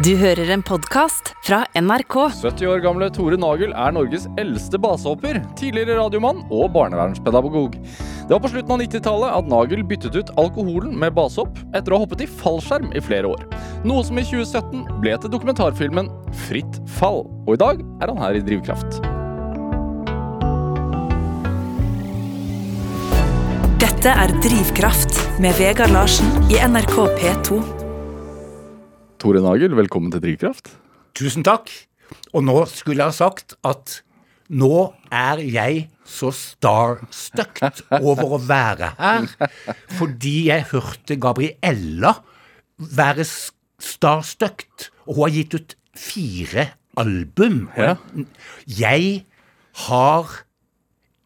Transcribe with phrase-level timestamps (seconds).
[0.00, 2.14] Du hører en podkast fra NRK.
[2.40, 7.74] 70 år gamle Tore Nagel er Norges eldste basehopper, tidligere radiomann og barnevernspedagog.
[7.76, 11.98] Det var på slutten av 90-tallet at Nagel byttet ut alkoholen med basehopp etter å
[11.98, 13.42] ha hoppet i fallskjerm i flere år.
[13.84, 16.08] Noe som i 2017 ble til dokumentarfilmen
[16.46, 17.26] Fritt fall.
[17.44, 19.02] Og i dag er han her i Drivkraft.
[23.84, 27.79] Dette er Drivkraft med Vegard Larsen i NRK P2.
[29.20, 30.70] Tore Nagel, velkommen til Drivkraft.
[31.18, 31.70] Tusen takk.
[32.34, 34.00] Og nå skulle jeg ha sagt at
[34.50, 34.70] nå
[35.14, 39.28] er jeg så starstuckt over å være her,
[39.94, 42.16] fordi jeg hørte Gabriella
[42.80, 43.52] være s-
[45.06, 46.64] og hun har gitt ut fire
[46.98, 47.68] album.
[47.78, 47.94] Ja.
[48.66, 49.24] Jeg
[49.86, 50.26] har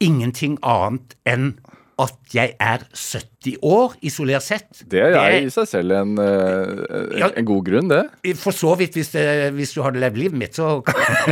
[0.01, 1.55] ingenting annet enn
[2.03, 4.83] at jeg er 70 år, isolert sett.
[4.91, 7.29] Det er jeg i seg selv en, eh, Ja.
[7.37, 8.03] en god grunn, det.
[8.41, 10.81] For så vidt, hvis, det, hvis du hadde levd livet mitt, så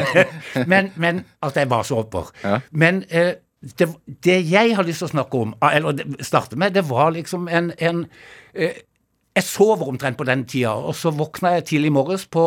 [0.70, 2.30] men, men at jeg var så oppover.
[2.44, 2.60] Ja.
[2.70, 3.34] Men eh,
[3.78, 3.88] det,
[4.24, 7.48] det jeg har lyst til å snakke om, ah, eller starte med, det var liksom
[7.50, 8.06] en, en
[8.54, 8.80] eh,
[9.32, 12.42] Jeg sover omtrent på den tida, og så våkna jeg tidlig i morges på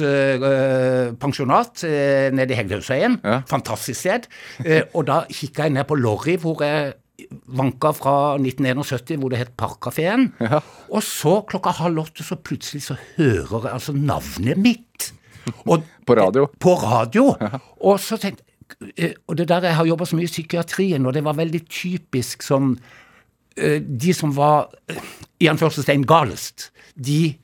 [0.00, 3.18] eh, eh, pensjonat eh, nede i Hegdehaugsveien.
[3.22, 3.42] Ja.
[3.50, 4.24] Fantastisk sted.
[4.64, 6.94] Eh, og da kikka jeg ned på Lorry, hvor jeg
[7.58, 10.28] vanka fra 1971, hvor det het Parkkafeen.
[10.40, 10.60] Ja.
[10.90, 15.08] Og så klokka halv åtte, så plutselig så hører jeg altså navnet mitt.
[15.70, 16.46] Og, På radio.
[16.60, 17.32] På radio.
[17.80, 18.44] Og så tenkte
[18.96, 21.62] eh, Og det der jeg har jobba så mye i psykiatrien, og det var veldig
[21.72, 22.74] typisk som
[23.56, 25.00] eh, De som var eh,
[25.40, 27.38] i anførselstegn galest, de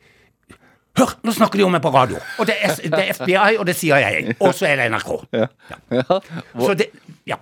[0.94, 2.20] Hør, nå snakker de om meg på radio!
[2.38, 4.36] Og det er, det er FBI, og det sier jeg.
[4.38, 5.08] og så er det NRK.
[5.34, 5.48] Ja.
[5.90, 6.18] Ja.
[6.54, 6.92] Så det
[7.26, 7.40] Ja.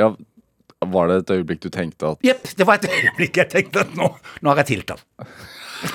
[0.00, 0.08] ja.
[0.92, 3.96] Var det et øyeblikk du tenkte at Jepp, det var et øyeblikk jeg tenkte at
[3.98, 4.08] nå,
[4.42, 5.04] nå har jeg tiltatt.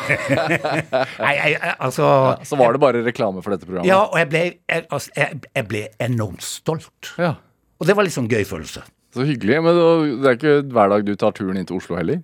[1.23, 3.87] Nei, jeg, altså altså Så var det bare reklame for dette programmet?
[3.87, 7.13] Ja, og jeg ble, jeg, altså, jeg, jeg ble enormt stolt.
[7.17, 7.35] ja.
[7.77, 8.81] Og det var litt sånn gøy følelse.
[9.13, 9.59] Så hyggelig.
[9.61, 9.75] Men
[10.23, 12.23] det er ikke hver dag du tar turen inn til Oslo heller?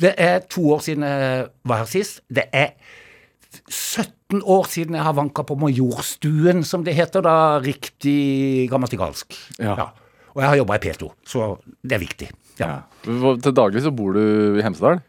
[0.00, 2.22] Det er to år siden jeg var her sist.
[2.32, 2.72] Det er
[3.68, 9.36] 17 år siden jeg har vanka på Majorstuen, som det heter da, riktig grammatikalsk.
[9.60, 9.90] Ja.
[10.36, 11.46] Og jeg har jobba i P2, så
[11.80, 12.26] det er viktig.
[12.60, 12.66] Ja.
[12.68, 13.36] Ja.
[13.40, 15.00] Til daglig så bor du i Hemsedal?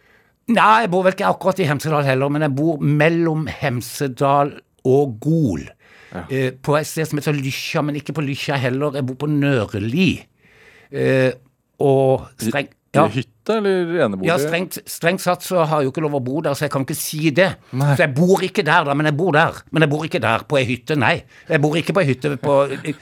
[0.47, 4.53] Nei, jeg bor vel ikke akkurat i Hemsedal heller, men jeg bor mellom Hemsedal
[4.87, 5.65] og Gol.
[6.31, 8.95] Eh, på et sted som heter Lykkja, men ikke på Lykkja heller.
[8.95, 10.09] Jeg bor på Nørli.
[10.95, 11.33] Eh,
[11.83, 14.27] og streng, ja, hytte eller enebolig?
[14.29, 16.71] ja, strengt, strengt satt så har jeg jo ikke lov å bo der, så jeg
[16.71, 17.49] kan ikke si det.
[17.73, 17.93] Nei.
[17.97, 19.59] Så jeg bor ikke der, da, men jeg bor der.
[19.71, 21.15] Men jeg bor ikke der, på ei hytte, nei.
[21.49, 22.57] Jeg bor ikke på ei hytte på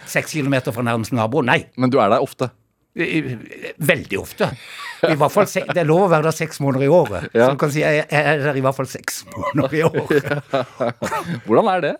[0.09, 1.65] seks kilometer fra nærmeste nabo, nei.
[1.77, 2.49] Men du er der ofte?
[2.95, 4.47] Veldig ofte.
[5.03, 7.25] I hvert fall, Det er lov å være der seks måneder i året.
[7.35, 7.49] Ja.
[7.49, 10.29] Så du kan si jeg jeg er der i hvert fall seks måneder i året.
[11.45, 11.93] Hvordan er det?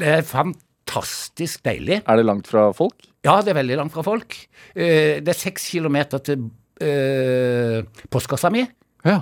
[0.00, 2.00] Det er fantastisk deilig.
[2.06, 2.94] Er det langt fra folk?
[3.26, 4.36] Ja, det er veldig langt fra folk.
[4.74, 6.46] Eh, Det er seks kilometer til
[6.80, 8.64] eh, postkassa mi.
[9.04, 9.20] Ja.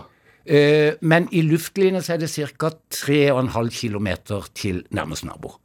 [0.49, 2.71] Eh, Men i luftlinje så er det ca.
[2.91, 4.09] 3,5 km
[4.55, 5.57] til nærmeste nabo.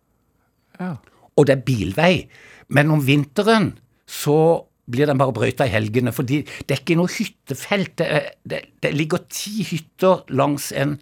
[0.79, 0.95] ja.
[1.35, 2.27] Og det er bilvei.
[2.69, 3.71] Men om vinteren
[4.05, 7.95] så blir den bare brøyta i helgene, fordi det er ikke noe hyttefelt.
[7.97, 10.99] Det, er, det, det ligger ti hytter langs en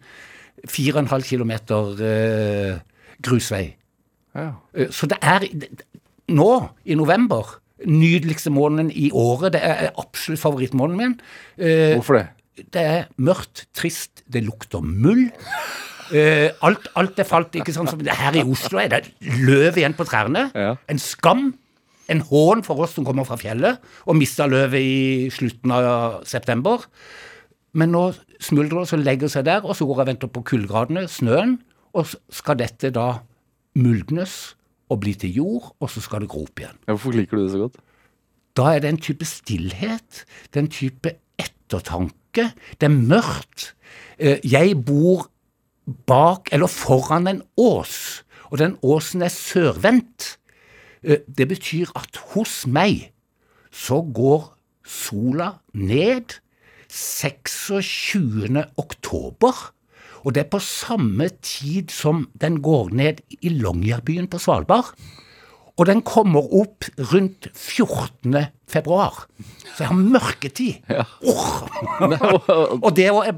[0.69, 1.51] 4,5 km
[1.99, 2.79] eh,
[3.21, 3.75] grusvei.
[4.35, 4.53] ja.
[4.73, 5.43] Eh, Så det er
[6.31, 9.53] nå, i november, nydeligste måneden i året.
[9.55, 11.15] Det er absolutt favorittmåneden min.
[11.57, 12.27] Eh, Hvorfor det?
[12.73, 15.29] det er mørkt, trist, det lukter mull.
[16.11, 19.79] Eh, alt, alt er falt, ikke sånn som det Her i Oslo er det løv
[19.79, 20.49] igjen på trærne.
[20.53, 20.75] Ja.
[20.91, 21.53] En skam.
[22.11, 26.83] En hån for oss som kommer fra fjellet og mista løvet i slutten av september.
[27.71, 28.09] Men nå
[28.43, 31.53] smuldrer det så legger seg der, og så går jeg og venter på kuldegradene, snøen,
[31.95, 33.21] og skal dette da
[33.79, 34.55] muldnes
[34.91, 36.77] og bli til jord, og så skal det gro opp igjen.
[36.89, 37.77] Hvorfor liker du det så godt?
[38.59, 42.49] Da er det en type stillhet, det er en type ettertanke.
[42.79, 43.69] Det er mørkt.
[44.19, 45.29] Eh, Jeg bor
[46.07, 50.37] bak eller foran en ås, og den åsen er sørvendt.
[51.03, 53.11] Eh, Det betyr at hos meg
[53.71, 54.51] så går
[54.83, 56.35] sola ned
[56.89, 58.65] 26.
[58.77, 59.53] oktober.
[60.21, 64.93] Og det er på samme tid som den går ned i Longyearbyen på Svalbard.
[65.79, 68.35] Og den kommer opp rundt 14.
[68.69, 69.25] februar.
[69.73, 70.91] Så jeg har mørketid.
[71.31, 71.53] Åh!
[72.83, 73.31] og det er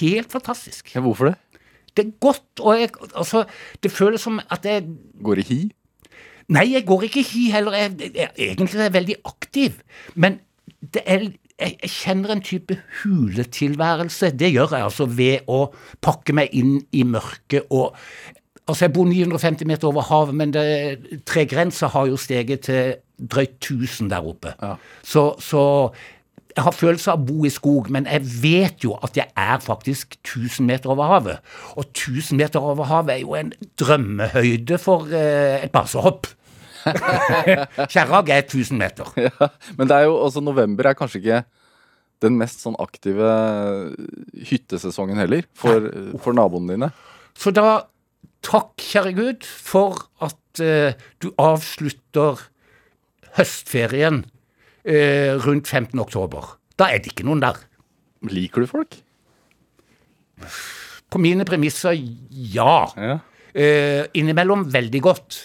[0.00, 0.92] helt fantastisk.
[0.94, 1.36] Ja, hvorfor det?
[1.96, 3.44] Det er godt, og jeg, altså,
[3.82, 4.86] det føles som at jeg
[5.24, 5.60] Går i hi?
[6.50, 7.74] Nei, jeg går ikke hi heller.
[7.78, 9.80] Jeg, jeg, jeg, egentlig er jeg veldig aktiv.
[10.14, 10.38] Men
[10.80, 11.26] det er,
[11.60, 14.32] jeg, jeg kjenner en type huletilværelse.
[14.38, 15.62] Det gjør jeg altså ved å
[16.02, 17.96] pakke meg inn i mørket og
[18.70, 20.52] Altså, jeg bor 950 meter over havet, men
[21.26, 24.52] tregrensa har jo steget til drøyt 1000 der oppe.
[24.62, 24.76] Ja.
[25.02, 25.62] Så, så
[26.56, 29.58] jeg har følelse av å bo i skog, men jeg vet jo at jeg er
[29.64, 31.54] faktisk 1000 meter over havet.
[31.76, 36.30] Og 1000 meter over havet er jo en drømmehøyde for eh, et basehopp.
[37.92, 39.10] Kjerrag er 1000 meter.
[39.28, 41.40] Ja, men det er jo, altså november er kanskje ikke
[42.20, 43.30] den mest sånn aktive
[44.50, 45.86] hyttesesongen heller for,
[46.20, 46.90] for naboene dine.
[47.38, 47.86] Så da
[48.44, 52.40] takk, kjære Gud, for at eh, du avslutter
[53.38, 54.24] høstferien
[54.84, 55.94] eh, rundt 15.
[56.02, 56.56] oktober.
[56.80, 57.60] Da er det ikke noen der.
[58.28, 58.98] Liker du folk?
[61.10, 61.96] På mine premisser,
[62.30, 62.84] ja.
[62.96, 63.18] Ja.
[63.50, 65.40] Eh, innimellom veldig godt.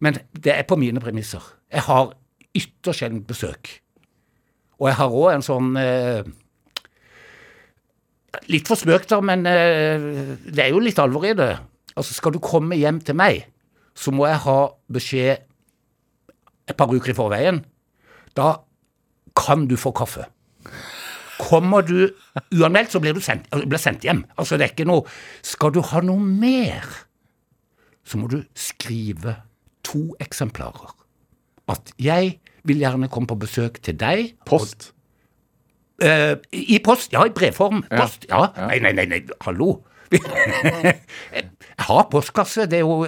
[0.00, 1.44] Men det er på mine premisser.
[1.72, 2.14] Jeg har
[2.56, 3.76] ytterst sjelden besøk.
[4.80, 6.24] Og jeg har òg en sånn eh,
[8.46, 10.04] Litt for spøkt, da, men eh,
[10.46, 11.50] det er jo litt alvor i det.
[11.98, 13.42] Altså, skal du komme hjem til meg,
[13.98, 14.58] så må jeg ha
[14.94, 15.42] beskjed
[16.70, 17.58] et par uker i forveien.
[18.38, 18.52] Da
[19.34, 20.28] kan du få kaffe.
[21.40, 22.12] Kommer du
[22.54, 24.22] uanmeldt, så blir du sendt, blir sendt hjem.
[24.38, 25.06] Altså, det er ikke noe
[25.42, 26.86] Skal du ha noe mer,
[28.06, 29.40] så må du skrive
[29.86, 30.94] to eksemplarer.
[31.70, 34.34] At jeg vil gjerne komme på besøk til deg.
[34.48, 34.92] Post.
[36.02, 37.84] Eh, I post, ja, i brevform.
[37.90, 38.02] Ja.
[38.02, 38.46] Post, ja.
[38.56, 38.66] Ja.
[38.70, 39.82] Nei, nei, nei, nei, hallo.
[40.10, 42.66] jeg har postkasse.
[42.70, 43.04] Det er jo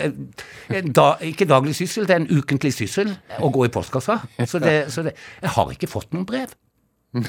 [0.95, 4.21] da, ikke daglig syssel, det er en ukentlig syssel å gå i postkassa.
[4.47, 6.55] Så, det, så det, jeg har ikke fått noen brev.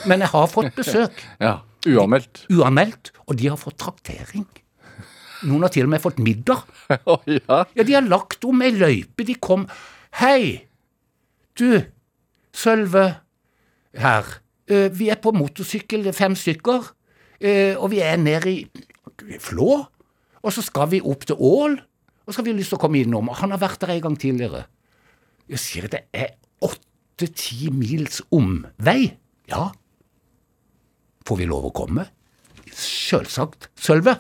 [0.08, 1.24] Men jeg har fått besøk.
[1.44, 1.62] Ja.
[1.84, 2.46] Uanmeldt.
[2.54, 3.10] Uanmeldt.
[3.28, 4.46] Og de har fått traktering.
[5.48, 6.64] Noen har til og med fått middag.
[7.10, 7.64] Oh, ja.
[7.76, 9.26] Ja, de har lagt om ei løype.
[9.28, 9.68] De kom
[10.20, 10.68] Hei,
[11.58, 11.82] du,
[12.54, 13.06] Sølve
[13.98, 14.28] her.
[14.70, 16.92] Eh, vi er på motorsykkel, fem stykker,
[17.42, 19.84] eh, og vi er nede i Flå.
[20.44, 21.78] Og så skal vi opp til Ål,
[22.26, 23.32] og så har vi lyst til å komme innom.
[23.40, 24.66] Han har vært der en gang tidligere.
[25.50, 29.14] Jeg sier det er åtte-ti mils omvei.
[29.52, 29.70] Ja.
[31.28, 32.08] Får vi lov å komme?
[32.74, 33.68] Selvsagt.
[33.80, 34.16] Sølve.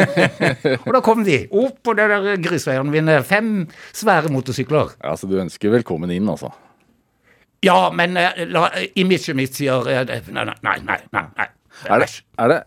[0.86, 3.66] og da kom de opp på det der grusveien vinner fem
[3.96, 4.96] svære motorsykler.
[5.02, 5.14] ja.
[5.16, 6.52] Så du ønsker velkommen inn, altså.
[7.64, 10.76] Ja, men eh, la, imaget mitt sier eh, Nei, nei,
[11.12, 11.24] nei.
[11.36, 11.48] nei.
[11.88, 12.08] Er det,
[12.40, 12.60] er det,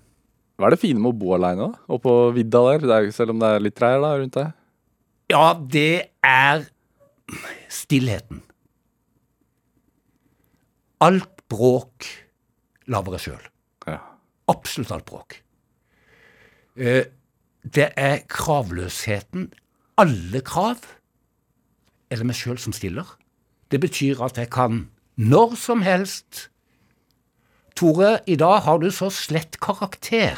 [0.57, 1.85] hva er det fine med å bo aleine, da?
[1.93, 2.83] Og på vidda der?
[2.85, 4.53] Det er, selv om det er litt trær da, rundt deg?
[5.33, 6.65] Ja, det er
[7.73, 8.43] stillheten.
[11.03, 12.07] Alt bråk
[12.91, 13.49] lager jeg sjøl.
[14.51, 15.41] Absolutt alt bråk.
[16.77, 17.05] Eh,
[17.63, 19.53] Det er kravløsheten.
[19.97, 20.81] Alle krav
[22.11, 23.05] er det meg sjøl som stiller.
[23.71, 26.49] Det betyr at jeg kan når som helst
[27.75, 30.37] Tore, i dag har du så slett karakter.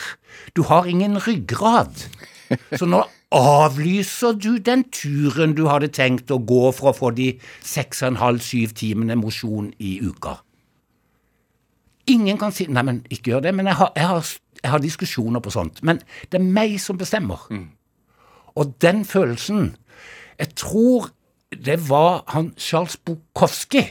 [0.56, 1.92] Du har ingen ryggrad.
[2.78, 3.02] Så nå
[3.36, 8.14] avlyser du den turen du hadde tenkt å gå for å få de seks og
[8.14, 10.38] en halv, syv timene mosjon i uka.
[12.08, 13.56] Ingen kan si Nei, men ikke gjør det.
[13.58, 14.32] Men jeg har, jeg har,
[14.64, 15.82] jeg har diskusjoner på sånt.
[15.84, 16.00] Men
[16.32, 17.48] det er meg som bestemmer.
[18.56, 19.76] Og den følelsen
[20.40, 21.10] Jeg tror
[21.56, 23.82] det var han Charles Bukowski,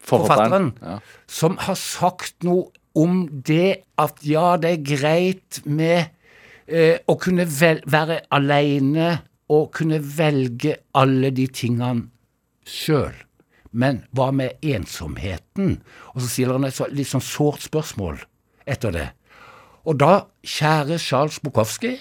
[0.00, 0.98] forfatteren, Ja.
[1.28, 6.06] som har sagt noe om det at ja, det er greit med
[6.66, 9.18] eh, å kunne vel, være aleine
[9.52, 12.06] og kunne velge alle de tingene
[12.64, 13.12] sjøl.
[13.76, 15.78] Men hva med ensomheten?
[16.14, 18.22] Og så stiller han et så, litt sånn sårt spørsmål
[18.66, 19.08] etter det.
[19.86, 21.94] Og da, kjære Charles Bukowski,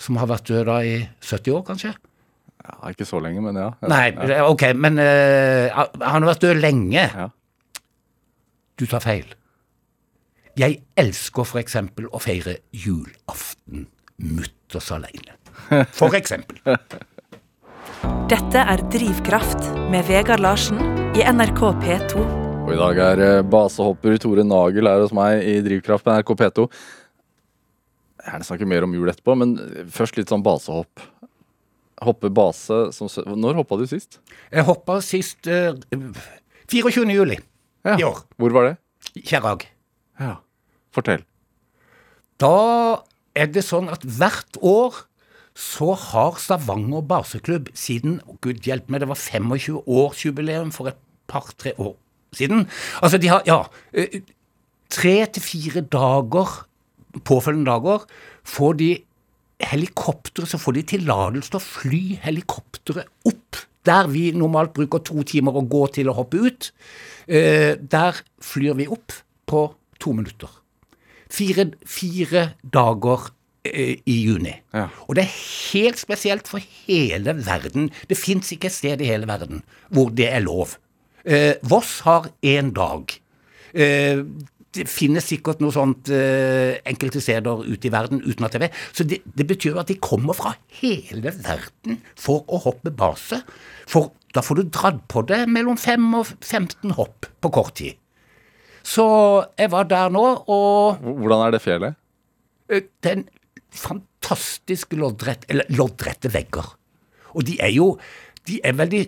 [0.00, 1.94] som har vært død da i 70 år, kanskje?
[2.68, 2.90] ja.
[2.92, 3.72] Ikke så lenge, men ja.
[3.80, 3.90] ja.
[3.90, 7.04] Nei, ok, men uh, han har vært død lenge.
[7.04, 7.28] Ja.
[8.78, 9.34] Du tar feil.
[10.58, 13.86] Jeg elsker for eksempel å feire julaften
[14.18, 15.36] mutters aleine.
[15.94, 16.58] For eksempel.
[18.28, 20.78] Dette er Drivkraft med Vegard Larsen
[21.16, 22.22] i NRK P2.
[22.68, 26.32] Og i dag er eh, basehopper Tore Nagel her hos meg i Drivkraft med NRK
[26.42, 26.66] P2.
[28.18, 29.54] Jeg gjerne snakke mer om jul etterpå, men
[29.94, 31.00] først litt sånn basehopp.
[32.04, 34.20] Hoppe base som sø- Når hoppa du sist?
[34.52, 35.72] Jeg hoppa sist uh,
[36.70, 37.08] 24.
[37.10, 37.38] juli
[37.88, 38.20] i år.
[38.38, 38.74] Hvor var det?
[39.24, 39.64] Kjerag.
[40.20, 40.36] Ja.
[40.94, 41.24] Fortell.
[42.38, 42.52] Da
[43.38, 45.00] er det sånn at hvert år
[45.58, 51.00] så har Stavanger baseklubb siden Gud hjelpe meg, det var 25-årsjubileum for et
[51.30, 51.96] par-tre år
[52.36, 52.68] siden.
[53.02, 54.20] Altså, de har, ja eh,
[54.88, 56.52] Tre til fire dager,
[57.28, 58.06] påfølgende dager,
[58.40, 58.86] får de
[59.60, 65.20] helikoptre, så får de tillatelse til å fly helikopteret opp der vi normalt bruker to
[65.28, 66.70] timer å gå til å hoppe ut.
[67.28, 69.12] Eh, der flyr vi opp
[69.48, 69.66] på
[70.00, 70.48] to minutter.
[71.28, 73.28] Fire, fire dager
[73.68, 74.52] i juni.
[74.74, 74.88] Ja.
[75.06, 75.38] Og det er
[75.72, 77.90] helt spesielt for hele verden.
[78.08, 80.76] Det fins ikke et sted i hele verden hvor det er lov.
[81.28, 83.12] Eh, Voss har én dag.
[83.74, 84.22] Eh,
[84.78, 88.82] det finnes sikkert noe sånt eh, enkelte steder ute i verden uten at jeg vet.
[88.92, 93.40] Så det, det betyr jo at de kommer fra hele verden for å hoppe base.
[93.88, 97.96] For da får du dratt på det mellom 5 og 15 hopp på kort tid.
[98.88, 99.04] Så
[99.58, 101.98] jeg var der nå, og Hvordan er det fjellet?
[102.68, 103.28] Den det er en
[103.74, 106.74] fantastisk loddrett, eller loddrette vegger.
[107.34, 107.98] Og de er jo
[108.48, 109.00] De er vel de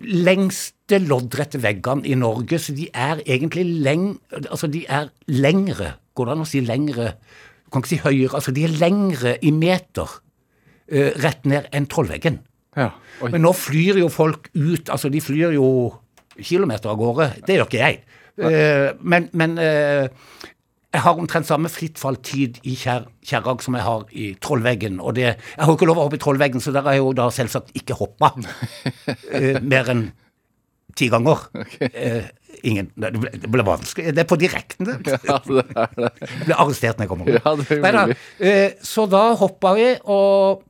[0.00, 4.18] lengste loddrette veggene i Norge, så de er egentlig leng...
[4.50, 5.94] Altså, de er lengre.
[6.14, 7.12] Går det an å si lengre?
[7.64, 8.34] Du kan ikke si høyere.
[8.34, 12.40] Altså, de er lengre i meter uh, rett ned enn Trollveggen.
[12.76, 12.90] Ja.
[13.22, 15.68] Men nå flyr jo folk ut, altså de flyr jo
[16.42, 17.30] kilometer av gårde.
[17.46, 18.02] Det gjør ikke jeg.
[18.34, 20.08] Uh, men men eh,
[20.94, 25.00] jeg har omtrent samme frittfalltid i Kjær, Kjerrag som jeg har i Trollveggen.
[25.02, 27.02] Og det, jeg har jo ikke lov å hoppe i Trollveggen, så der har jeg
[27.02, 30.04] jo da selvsagt ikke hoppa uh, mer enn
[30.94, 31.40] ti ganger.
[31.82, 32.28] Eh,
[32.70, 34.12] ingen, det ble, det ble vanskelig.
[34.14, 35.16] Det er på direkten, det.
[35.26, 36.10] Ja, det er det.
[36.22, 37.32] Jeg ble arrestert når jeg kommer.
[37.34, 38.04] Ja, er Neida,
[38.38, 40.62] eh, så da hoppa vi, og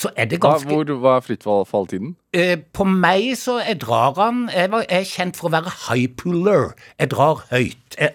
[0.00, 2.16] så er det Hva, ganske hvor, hva er frittfalltiden?
[2.34, 5.72] Uh, På meg så jeg drar han Jeg var- jeg er kjent for å være
[5.86, 6.70] high puller.
[6.98, 7.98] Jeg drar høyt.
[7.98, 8.14] Jeg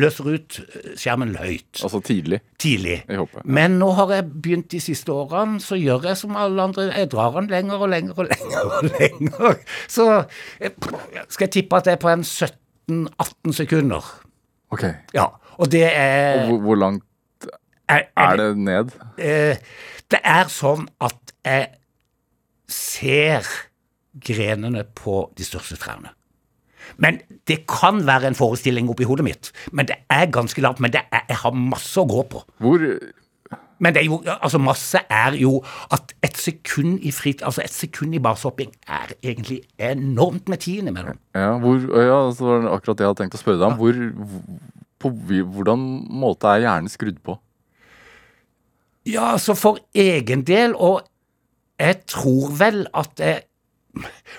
[0.00, 2.96] løser ut eh, skjermen høyt Altså tidlig tidlig.
[3.08, 3.44] Jeg håper.
[3.44, 6.88] Men nå har jeg begynt de siste årene, så gjør jeg som alle andre.
[6.90, 8.60] Jeg drar den lenger og lenger og lenger.
[8.64, 9.58] og lenger.
[9.88, 10.06] Så
[10.60, 10.74] jeg,
[11.28, 14.12] skal jeg tippe at det er på en 17-18 sekunder.
[14.74, 14.86] Ok.
[15.14, 15.28] Ja.
[15.58, 17.04] Og det er Og hvor, hvor langt
[17.88, 18.96] er, er det ned?
[19.18, 19.60] Eh,
[20.10, 21.68] det er sånn at jeg
[22.70, 23.48] ser
[24.24, 26.14] grenene på de største trærne.
[26.96, 29.52] Men det kan være en forestilling oppi hodet mitt.
[29.72, 30.80] Men det er ganske lavt.
[30.80, 32.42] Men det er, jeg har masse å gå på.
[32.64, 32.86] Hvor
[33.82, 35.58] Men det er jo, altså masse er jo
[35.92, 40.88] at et sekund i frit, altså et sekund i barshopping er egentlig enormt med tiden
[40.88, 41.18] imellom.
[41.34, 43.80] Ja, hvor, ja det var akkurat det jeg hadde tenkt å spørre deg om.
[43.82, 43.98] Hvor,
[45.02, 45.10] på
[45.58, 45.88] hvordan
[46.22, 47.36] måte er hjernen skrudd på?
[49.04, 51.02] Ja, altså for egen del, og
[51.76, 53.42] jeg tror vel at jeg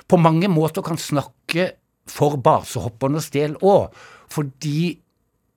[0.09, 1.75] på mange måter kan snakke
[2.09, 3.95] for basehoppernes del òg,
[4.31, 4.95] fordi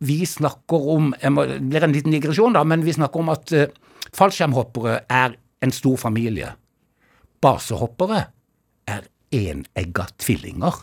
[0.04, 3.52] vi snakker om må, Det blir en liten digresjon, da, men vi snakker om at
[3.52, 3.66] uh,
[4.14, 6.52] fallskjermhoppere er en stor familie.
[7.42, 8.22] Basehoppere
[8.86, 10.78] er enegga tvillinger.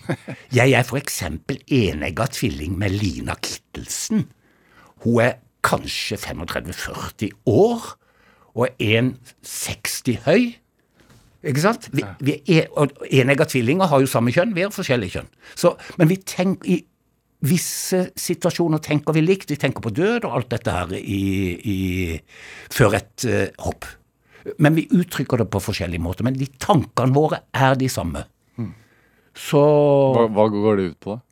[0.58, 4.26] Jeg er for eksempel enegga tvilling med Lina Kittelsen.
[5.04, 7.88] Hun er kanskje 35-40 år
[8.56, 10.54] og er 1,60 høy.
[11.46, 11.88] Ikke sant?
[11.94, 12.68] Vi, vi er,
[13.22, 15.28] enegga tvillinger har jo samme kjønn, vi har forskjellige kjønn.
[15.54, 16.80] Så, men vi tenker, i
[17.46, 19.50] visse situasjoner tenker vi likt.
[19.52, 21.20] Vi tenker på død og alt dette her i,
[21.60, 21.78] i,
[22.72, 23.86] før et uh, hopp.
[24.62, 26.26] Men vi uttrykker det på forskjellige måter.
[26.26, 28.24] Men de tankene våre er de samme.
[29.36, 29.60] Så
[30.16, 31.16] Hva, hva går det ut på?
[31.16, 31.22] da?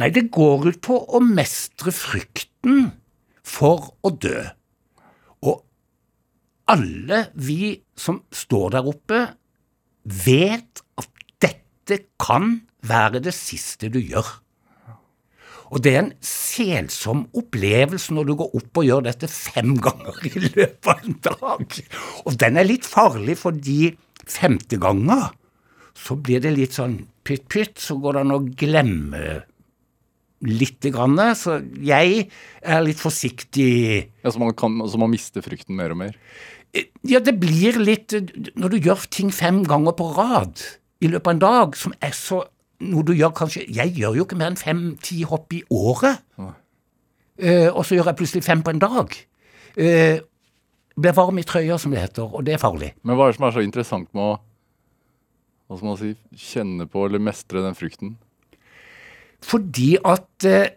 [0.00, 2.88] Nei, det går ut på å mestre frykten
[3.44, 4.40] for å dø.
[6.72, 9.24] Alle vi som står der oppe,
[10.02, 11.10] vet at
[11.42, 14.38] dette kan være det siste du gjør.
[15.72, 20.18] Og det er en selsom opplevelse når du går opp og gjør dette fem ganger
[20.28, 21.78] i løpet av en dag.
[22.28, 23.94] Og den er litt farlig fordi
[24.28, 25.30] femte ganger
[25.96, 29.24] så blir det litt sånn pytt-pytt, så går det an å glemme
[30.48, 31.18] lite grann.
[31.38, 32.26] Så jeg
[32.60, 33.72] er litt forsiktig.
[34.24, 36.16] Ja, så, man kan, så man mister frykten mer og mer?
[37.04, 38.14] Ja, det blir litt
[38.56, 40.62] Når du gjør ting fem ganger på rad
[41.02, 42.38] i løpet av en dag, som er så
[42.82, 46.22] noe du gjør kanskje Jeg gjør jo ikke mer enn fem-ti hopp i året.
[46.38, 49.16] Uh, og så gjør jeg plutselig fem på en dag.
[49.74, 50.22] Uh,
[50.94, 52.92] blir varm i trøya, som det heter, og det er farlig.
[53.02, 54.32] Men hva er det som er så interessant med å
[55.72, 58.16] hva skal man si, kjenne på eller mestre den frykten?
[59.42, 60.68] Fordi at uh,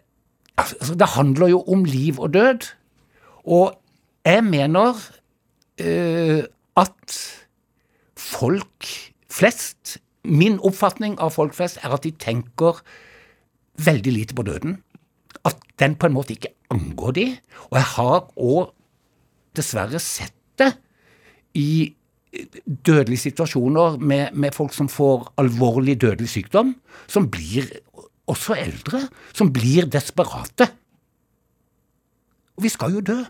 [0.56, 2.70] altså, Det handler jo om liv og død.
[3.44, 3.76] Og
[4.24, 5.18] jeg mener eh,
[5.76, 7.16] at
[8.16, 8.88] folk
[9.28, 12.80] flest Min oppfatning av folk flest er at de tenker
[13.78, 14.72] veldig lite på døden.
[15.46, 17.26] At den på en måte ikke angår de.
[17.70, 18.72] Og jeg har òg
[19.54, 20.72] dessverre sett det
[21.54, 21.94] i
[22.66, 26.74] dødelige situasjoner med, med folk som får alvorlig dødelig sykdom,
[27.06, 27.70] som blir
[28.26, 30.68] også eldre, som blir desperate.
[32.56, 33.20] Og vi skal jo dø.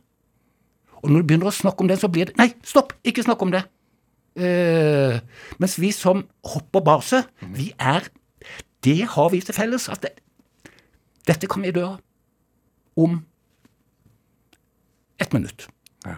[1.02, 2.94] Og når du begynner å snakke om det, så blir det Nei, stopp!
[3.06, 3.64] Ikke snakk om det!
[4.36, 5.16] Uh,
[5.62, 7.22] mens vi som hopper base,
[7.56, 8.04] vi er
[8.84, 10.10] Det har vi til felles at det,
[11.26, 11.88] dette kan vi dø.
[12.96, 13.16] Om
[15.20, 15.66] ett minutt.
[16.04, 16.16] Ja.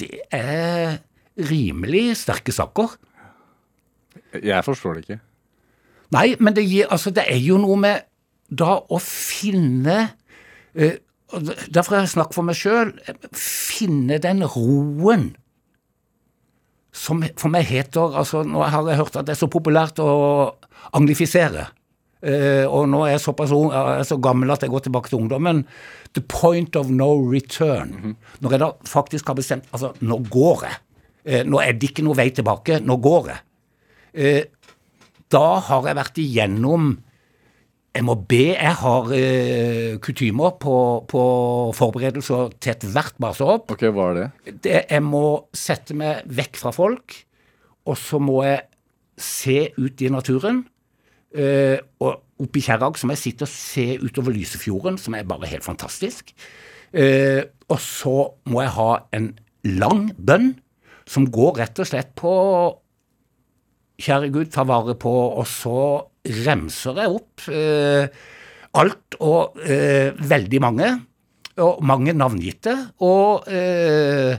[0.00, 0.98] Det er
[1.36, 2.96] rimelig sterke saker.
[4.42, 5.20] Jeg forstår det ikke.
[6.12, 8.08] Nei, men det, gir, altså, det er jo noe med
[8.52, 10.10] da å finne
[10.72, 10.98] og
[11.72, 12.92] Derfor har jeg snakket for meg sjøl.
[13.36, 15.30] Finne den roen
[16.92, 20.12] som for meg heter altså Nå har jeg hørt at det er så populært å
[20.92, 21.70] anglifisere.
[22.22, 25.10] Uh, og nå er jeg såpass ung, jeg er så gammel at jeg går tilbake
[25.10, 25.64] til ungdommen.
[26.14, 28.14] The point of no return.
[28.38, 30.76] Når jeg da faktisk har bestemt Altså, nå går jeg.
[31.26, 32.78] Uh, nå er det ikke noe vei tilbake.
[32.84, 33.42] Nå går jeg.
[34.12, 34.76] Uh,
[35.32, 36.92] da har jeg vært igjennom
[37.92, 38.54] jeg må be.
[38.54, 40.76] Jeg har eh, kutymer på,
[41.08, 41.22] på
[41.76, 43.74] forberedelser til ethvert basehopp.
[43.74, 44.26] Ok, hva er det?
[44.64, 45.24] Det, jeg må
[45.56, 47.18] sette meg vekk fra folk,
[47.84, 48.62] og så må jeg
[49.20, 50.62] se ut i naturen.
[51.36, 55.28] Eh, og oppe i Kjerrag så må jeg sitte og se utover Lysefjorden, som er
[55.28, 56.32] bare helt fantastisk.
[56.92, 58.16] Eh, og så
[58.48, 59.34] må jeg ha en
[59.68, 60.54] lang bønn
[61.08, 62.32] som går rett og slett på
[64.02, 65.76] Kjære Gud, ta vare på, og så
[66.28, 68.06] remser jeg opp eh,
[68.78, 70.90] alt og eh, veldig mange.
[71.60, 72.72] Og mange navngitte,
[73.04, 74.38] og eh,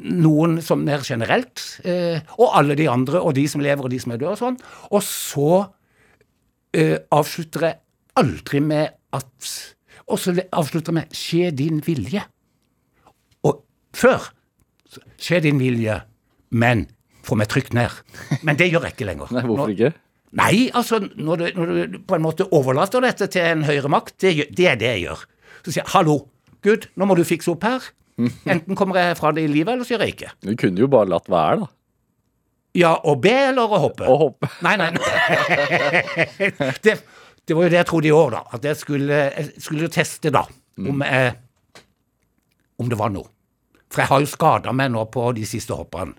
[0.00, 1.60] noen som mer generelt.
[1.84, 4.40] eh, og alle de andre, og de som lever og de som er døde og
[4.40, 4.56] sånn.
[4.88, 5.50] Og så
[6.72, 7.76] eh, avslutter jeg
[8.16, 9.52] aldri med at
[10.08, 12.24] Og så avslutter jeg med 'skje din vilje'.
[13.44, 13.62] Og
[13.96, 14.32] før
[15.18, 16.00] skje din vilje,
[16.50, 16.86] men
[17.24, 17.88] få meg trygt ned.
[18.42, 19.32] Men det gjør jeg ikke lenger.
[19.32, 19.92] Nei, hvorfor Nå- ikke?
[20.34, 24.16] Nei, altså når du, når du på en måte overlater dette til en høyere makt,
[24.24, 25.26] det, det er det jeg gjør.
[25.62, 26.16] Så sier jeg 'hallo,
[26.64, 27.92] Gud, nå må du fikse opp her'.
[28.18, 30.32] Enten kommer jeg fra det i livet, eller så gjør jeg ikke.
[30.46, 31.70] Du kunne jo bare latt være, da.
[32.74, 34.06] Ja, å be eller å hoppe?
[34.10, 34.50] Å hoppe.
[34.66, 34.90] Nei, nei.
[34.96, 36.50] nei.
[36.84, 36.96] det,
[37.46, 38.42] det var jo det jeg trodde i år, da.
[38.56, 40.42] At jeg skulle, jeg skulle teste, da,
[40.82, 41.34] om, jeg,
[42.82, 43.30] om det var noe.
[43.94, 46.18] For jeg har jo skada meg nå på de siste hoppene.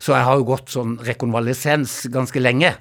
[0.00, 2.72] Så jeg har jo gått sånn rekonvalesens ganske lenge.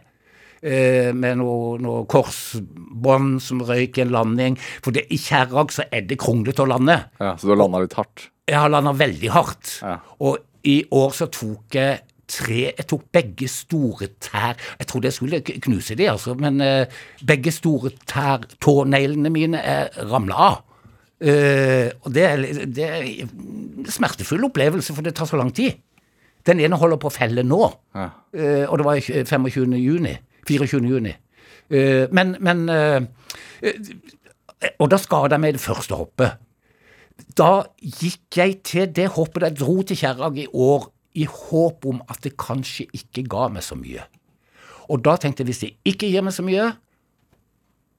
[0.59, 4.57] Eh, med noe, noe korsbånd som røyk i en landing.
[4.83, 6.97] For det, i Kjerrag så er det kronglete å lande.
[7.21, 8.27] Ja, Så du har landa litt hardt?
[8.49, 9.77] Jeg har landa veldig hardt.
[9.81, 9.97] Ja.
[10.19, 15.15] Og i år så tok jeg tre Jeg tok begge store tær Jeg trodde jeg
[15.15, 16.91] skulle knuse de, altså, men eh,
[17.25, 19.61] begge store tær, tåneglene mine,
[20.11, 20.59] ramla av.
[21.19, 25.75] Uh, og det er, det er en smertefull opplevelse, for det tar så lang tid.
[26.47, 27.59] Den ene holder på å felle nå,
[27.97, 28.05] Ja.
[28.37, 29.73] uh, og det var 25.
[29.81, 30.13] juni.
[30.49, 30.83] 24.
[30.89, 31.15] juni.
[31.69, 33.01] Eh, men men eh,
[33.61, 33.89] eh,
[34.79, 36.39] Og da skada jeg meg det første hoppet.
[37.37, 42.01] Da gikk jeg til det hoppet jeg dro til Kjerrag i år i håp om
[42.11, 44.03] at det kanskje ikke ga meg så mye.
[44.89, 46.67] Og da tenkte jeg hvis det ikke gir meg så mye,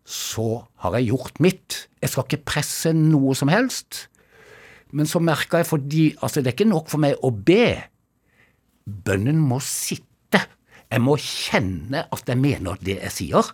[0.05, 1.87] så har jeg gjort mitt.
[2.03, 4.07] Jeg skal ikke presse noe som helst.
[4.93, 7.79] Men så merka jeg fordi Altså, det er ikke nok for meg å be.
[8.85, 10.10] Bønnen må sitte.
[10.91, 13.51] Jeg må kjenne at jeg mener det jeg sier.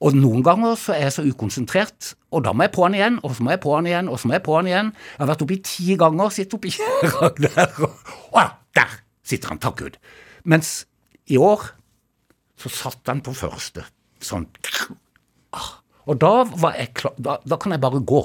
[0.00, 3.18] Og noen ganger så er jeg så ukonsentrert, og da må jeg på han igjen,
[3.26, 4.92] og så må jeg på han igjen, og så må jeg på han igjen.
[4.96, 8.46] Jeg har vært oppi ti ganger, sitter oppi kjerra der, og ja,
[8.78, 8.94] der
[9.28, 9.98] sitter han, takk Gud.
[10.48, 10.72] Mens
[11.28, 11.68] i år
[12.60, 13.84] så satt han på første,
[14.24, 14.48] sånn
[16.10, 18.22] Og da var jeg klar, da, da kan jeg bare gå.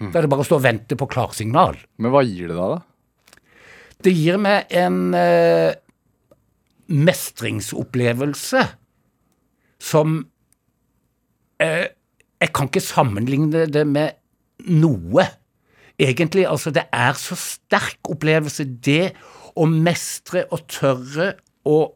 [0.00, 1.76] Da er det bare å stå og vente på klarsignal.
[2.00, 3.36] Men hva gir det deg, da?
[4.00, 5.76] Det gir meg en eh,
[6.90, 8.64] mestringsopplevelse
[9.80, 10.20] som
[11.62, 11.86] eh,
[12.40, 14.16] Jeg kan ikke sammenligne det med
[14.64, 15.26] noe.
[16.00, 19.12] Egentlig, altså, det er så sterk opplevelse, det
[19.52, 21.34] å mestre og tørre
[21.68, 21.92] å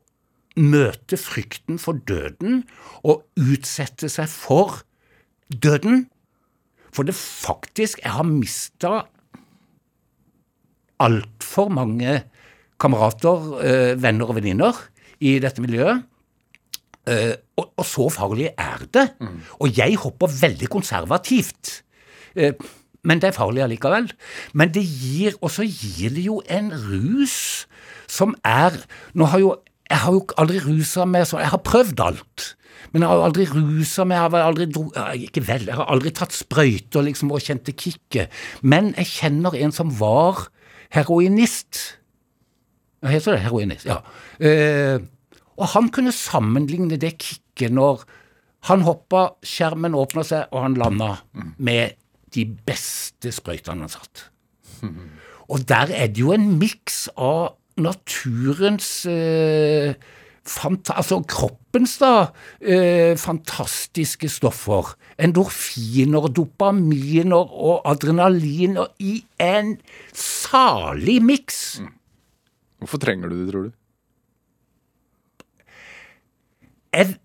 [0.61, 2.63] møte frykten for døden
[3.03, 4.83] og utsette seg for
[5.49, 6.05] døden.
[6.93, 9.07] For det faktisk Jeg har mista
[11.03, 12.21] altfor mange
[12.81, 14.79] kamerater, eh, venner og venninner
[15.25, 16.05] i dette miljøet.
[17.07, 19.09] Eh, og, og så farlig er det.
[19.61, 21.83] Og jeg hopper veldig konservativt.
[22.37, 22.57] Eh,
[23.05, 24.09] men det er farlig allikevel.
[24.57, 27.67] Men det gir, og så gir det jo en rus
[28.09, 28.77] som er
[29.15, 29.55] Nå har jo
[29.91, 32.45] Jeg har jo aldri rusa meg sånn Jeg har prøvd alt.
[32.93, 34.85] Men jeg har aldri rusa meg, jeg har aldri dro,
[35.27, 38.31] ikke vel, jeg har aldri tatt sprøyter liksom, og kjente kicket.
[38.63, 40.47] Men jeg kjenner en som var
[40.95, 41.99] heroinist.
[43.05, 43.85] Ja, heter det heroinist?
[43.89, 44.01] Ja.
[44.41, 44.99] Eh,
[45.61, 48.07] og han kunne sammenligne det kicket når
[48.71, 51.11] han hoppa, skjermen åpna seg, og han landa
[51.61, 51.99] med
[52.35, 54.31] de beste sprøytene han satt.
[55.53, 59.93] Og der er det jo en miks av naturens eh,
[60.45, 64.95] altså kroppens da, eh, fantastiske stoffer.
[65.19, 69.77] Endorfiner, dopaminer og adrenalin og i en
[70.13, 71.81] salig miks.
[72.85, 73.73] Hvorfor trenger du det, tror du?
[76.95, 77.17] Jeg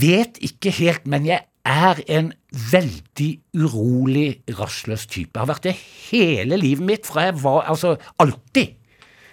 [0.00, 2.30] vet ikke helt, men jeg er en
[2.72, 5.32] veldig urolig, rastløs type.
[5.34, 8.76] Jeg har vært det hele livet mitt fra jeg var Altså, alltid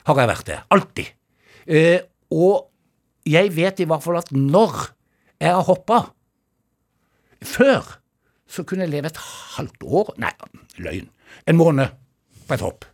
[0.08, 0.58] har jeg vært det.
[0.74, 1.14] Alltid.
[1.68, 2.00] Eh,
[2.32, 2.70] og
[3.28, 4.76] jeg vet i hvert fall at når
[5.38, 5.98] jeg har hoppa
[7.44, 7.98] Før
[8.48, 9.20] så kunne jeg leve et
[9.58, 10.32] halvt år Nei,
[10.80, 11.10] løgn.
[11.46, 11.92] En måned
[12.48, 12.88] på et hopp.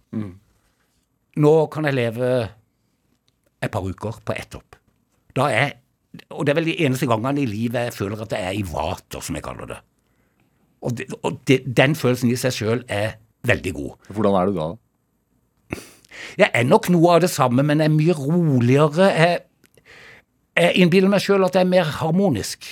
[1.37, 2.29] Nå kan jeg leve
[3.63, 4.77] et par uker på ett hopp.
[5.35, 5.79] Da er
[6.29, 8.65] Og det er vel de eneste gangene i livet jeg føler at jeg er i
[8.69, 9.79] vater, som jeg kaller det.
[10.85, 13.15] Og, det, og det, den følelsen i seg sjøl er
[13.49, 14.11] veldig god.
[14.13, 14.67] Hvordan er du da?
[16.37, 19.09] Jeg er nok noe av det samme, men jeg er mye roligere.
[19.09, 19.41] Jeg,
[20.59, 22.69] jeg innbiller meg sjøl at jeg er mer harmonisk.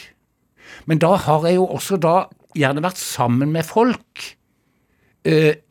[0.85, 2.15] Men da har jeg jo også da
[2.57, 4.25] gjerne vært sammen med folk
[5.25, 5.61] eh,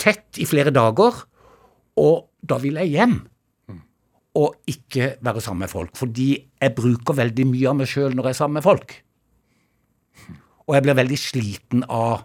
[0.00, 1.24] tett i flere dager,
[2.00, 3.20] og da vil jeg hjem.
[4.38, 8.30] Og ikke være sammen med folk, fordi jeg bruker veldig mye av meg sjøl når
[8.30, 8.94] jeg er sammen med folk.
[10.68, 12.22] Og jeg blir veldig sliten av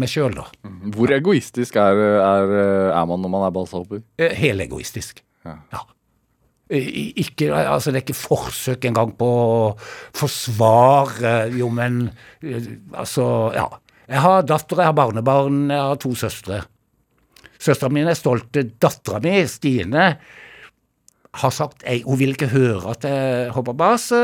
[0.00, 0.48] meg sjøl, da.
[0.96, 2.54] Hvor egoistisk er, er,
[2.90, 4.02] er man når man er basehopper?
[4.18, 5.22] Eh, Helegoistisk.
[5.46, 5.58] Ja.
[5.70, 5.84] Ja.
[6.74, 9.56] Ikke, altså det er ikke forsøk engang på å
[10.16, 12.06] forsvare Jo, men
[12.40, 13.68] eh, altså, ja.
[14.08, 16.58] Jeg har datter, jeg har barnebarn, jeg har to søstre.
[17.62, 18.50] Søstera mi er stolt.
[18.82, 20.08] Dattera mi, Stine,
[21.40, 24.20] har sagt jeg, Hun vil ikke høre at jeg hopper base,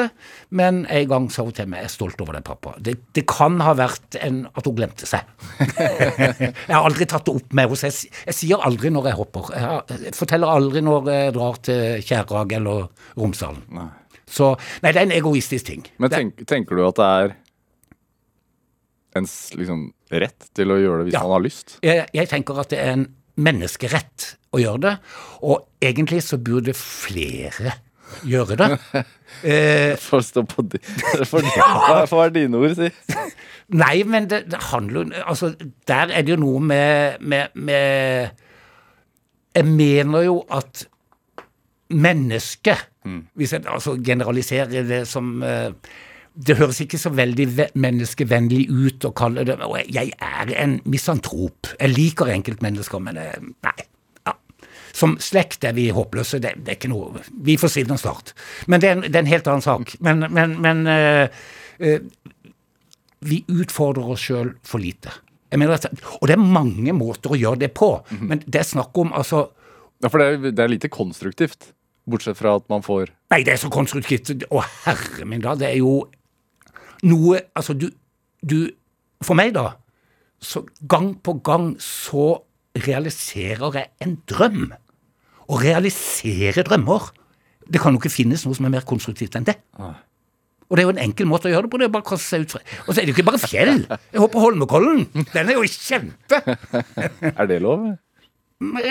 [0.54, 2.74] men en gang sa hun til meg jeg er stolt over deg, pappa.
[2.78, 5.26] Det, det kan ha vært en, at hun glemte seg.
[5.80, 7.90] jeg har aldri tatt det opp med henne.
[7.90, 9.50] Jeg, jeg sier aldri når jeg hopper.
[9.56, 12.86] Jeg, har, jeg forteller aldri når jeg drar til Kjærag eller
[13.18, 13.62] Romsdalen.
[13.74, 13.88] Nei.
[14.30, 14.52] Så
[14.84, 15.86] nei, det er en egoistisk ting.
[15.98, 17.32] Men tenk, tenker du at det er
[19.18, 19.88] ens liksom,
[20.22, 21.24] rett til å gjøre det hvis Ja.
[21.26, 21.78] man har lyst?
[21.82, 23.08] jeg, jeg tenker at det er en
[23.40, 24.96] menneskerett å gjøre det,
[25.46, 27.76] og egentlig så burde flere
[28.26, 28.70] gjøre det.
[29.46, 30.64] Eh, For stå på
[31.30, 32.88] for, Hva hva er dine ord, si?
[33.78, 35.52] Nei, men det, det handler jo Altså,
[35.86, 38.34] der er det jo noe med, med, med
[39.54, 40.82] Jeg mener jo at
[41.94, 42.88] mennesket
[43.38, 45.70] Hvis jeg altså generaliserer det som eh,
[46.34, 51.72] Det høres ikke så veldig menneskevennlig ut å kalle det Og jeg er en misantrop.
[51.74, 53.76] Jeg liker enkeltmennesker, men eh, nei.
[54.28, 54.36] Ja.
[54.96, 56.38] Som slekt er vi håpløse.
[56.42, 58.34] Det, det er ikke noe Vi forsvinner snart.
[58.70, 59.96] Men det er en, det er en helt annen sak.
[60.00, 61.26] Men, men, men uh,
[61.82, 61.98] uh,
[63.26, 65.12] vi utfordrer oss sjøl for lite.
[65.50, 65.88] At,
[66.20, 67.88] og det er mange måter å gjøre det på,
[68.22, 69.48] men det er snakk om altså
[70.00, 71.72] Ja, for det er, det er lite konstruktivt.
[72.08, 74.30] Bortsett fra at man får Nei, det er så konstruktivt.
[74.48, 75.56] Å, herre min, da.
[75.58, 76.06] Det er jo
[77.06, 77.88] noe Altså, du,
[78.42, 78.70] du
[79.24, 79.72] For meg, da,
[80.40, 82.40] så gang på gang så
[82.86, 84.70] realiserer jeg en drøm.
[85.50, 87.10] Å realisere drømmer
[87.66, 89.56] Det kan jo ikke finnes noe som er mer konstruktivt enn det.
[90.70, 91.78] Og det er jo en enkel måte å gjøre det på.
[91.82, 93.42] det er bare å kaste seg ut fra Og så er det jo ikke bare
[93.42, 93.82] fjell.
[93.90, 95.02] Jeg håper Holmenkollen.
[95.32, 96.38] Den er jo kjempe.
[97.40, 97.88] Er det lov?
[98.60, 98.82] Nei,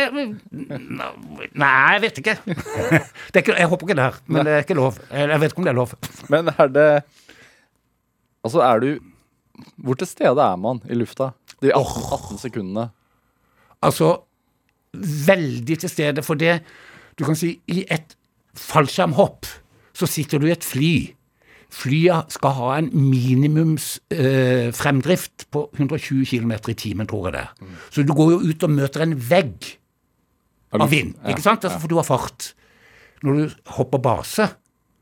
[1.93, 2.35] jeg vet ikke.
[3.31, 4.97] Det er ikke jeg håper ikke det her, men det er ikke lov.
[5.13, 5.91] Jeg vet ikke om det er lov.
[6.33, 6.87] Men er det
[8.43, 8.89] Altså, er du
[9.75, 11.31] Hvor til stede er man i lufta?
[11.61, 12.89] De 18, 18 sekundene.
[13.83, 14.21] Altså,
[14.93, 16.61] veldig til stede for det
[17.19, 18.15] Du kan si i et
[18.55, 19.45] fallskjermhopp
[19.99, 20.93] så sitter du i et fly.
[21.69, 27.41] Flyet skal ha en minimums eh, fremdrift på 120 km i timen, tror jeg det
[27.43, 27.75] er.
[27.91, 29.67] Så du går jo ut og møter en vegg
[30.73, 31.65] av vind, ikke sant?
[31.65, 32.53] Altså, for du har fart.
[33.25, 34.47] Når du hopper base,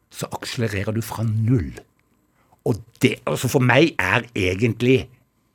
[0.10, 1.76] så akselererer du fra null.
[2.68, 5.06] Og det, altså for meg er egentlig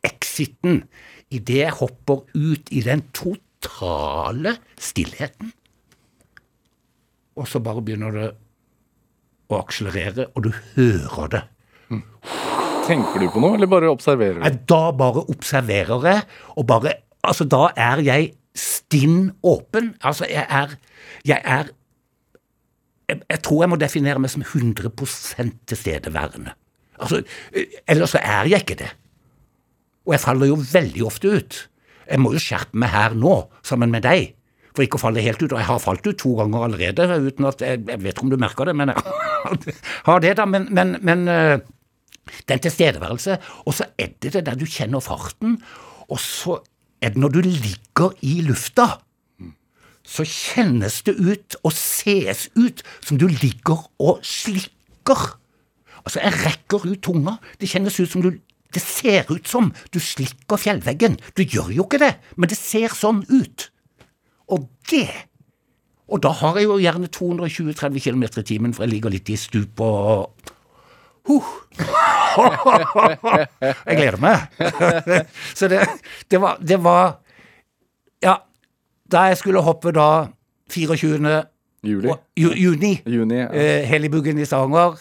[0.06, 0.84] exiten
[1.32, 5.52] idet jeg hopper ut i den totale stillheten.
[7.36, 8.28] Og så bare begynner det
[9.52, 11.42] å akselerere, og du hører det.
[12.86, 14.60] Tenker du på noe, eller bare observerer du?
[14.68, 19.92] Da bare observerer jeg, og bare Altså, da er jeg stinn åpen.
[20.02, 20.72] Altså, jeg er
[21.24, 21.68] Jeg er
[23.08, 26.54] jeg, jeg tror jeg må definere meg som 100% tilstedeværende.
[27.02, 27.22] Altså,
[27.90, 28.92] ellers så er jeg ikke det.
[30.06, 31.58] Og jeg faller jo veldig ofte ut.
[32.08, 33.34] Jeg må jo skjerpe meg her nå,
[33.66, 34.32] sammen med deg,
[34.72, 35.52] for ikke å falle helt ut.
[35.52, 38.32] Og jeg har falt ut to ganger allerede, uten at Jeg, jeg vet ikke om
[38.32, 39.76] du merker det, men jeg
[40.08, 40.48] har det, da.
[40.48, 41.56] Men, men, men eh,
[42.48, 43.38] den tilstedeværelse.
[43.66, 45.60] Og så er det det der du kjenner farten,
[46.08, 46.60] og så
[47.02, 48.98] er det når du ligger i lufta,
[50.02, 55.38] så kjennes det ut og sees ut som du ligger og slikker.
[56.04, 57.36] Altså, jeg rekker ut tunga.
[57.60, 58.30] Det kjennes ut som du
[58.72, 61.18] Det ser ut som du slikker fjellveggen.
[61.36, 63.66] Du gjør jo ikke det, men det ser sånn ut.
[64.48, 65.08] Og det
[66.08, 69.36] Og da har jeg jo gjerne 220-30 km i timen, for jeg ligger litt i
[69.36, 70.32] stup og
[71.28, 71.44] Huh.
[73.86, 74.48] Jeg gleder meg.
[75.58, 75.84] Så det,
[76.30, 77.18] det, var, det var
[78.22, 78.36] Ja,
[79.12, 80.08] da jeg skulle hoppe da
[80.72, 81.42] 24.
[81.84, 82.08] Juli.
[82.08, 83.36] og- ju, juni, Juni.
[83.38, 83.48] Ja.
[83.52, 84.98] eh, Helligbugen i Stavanger,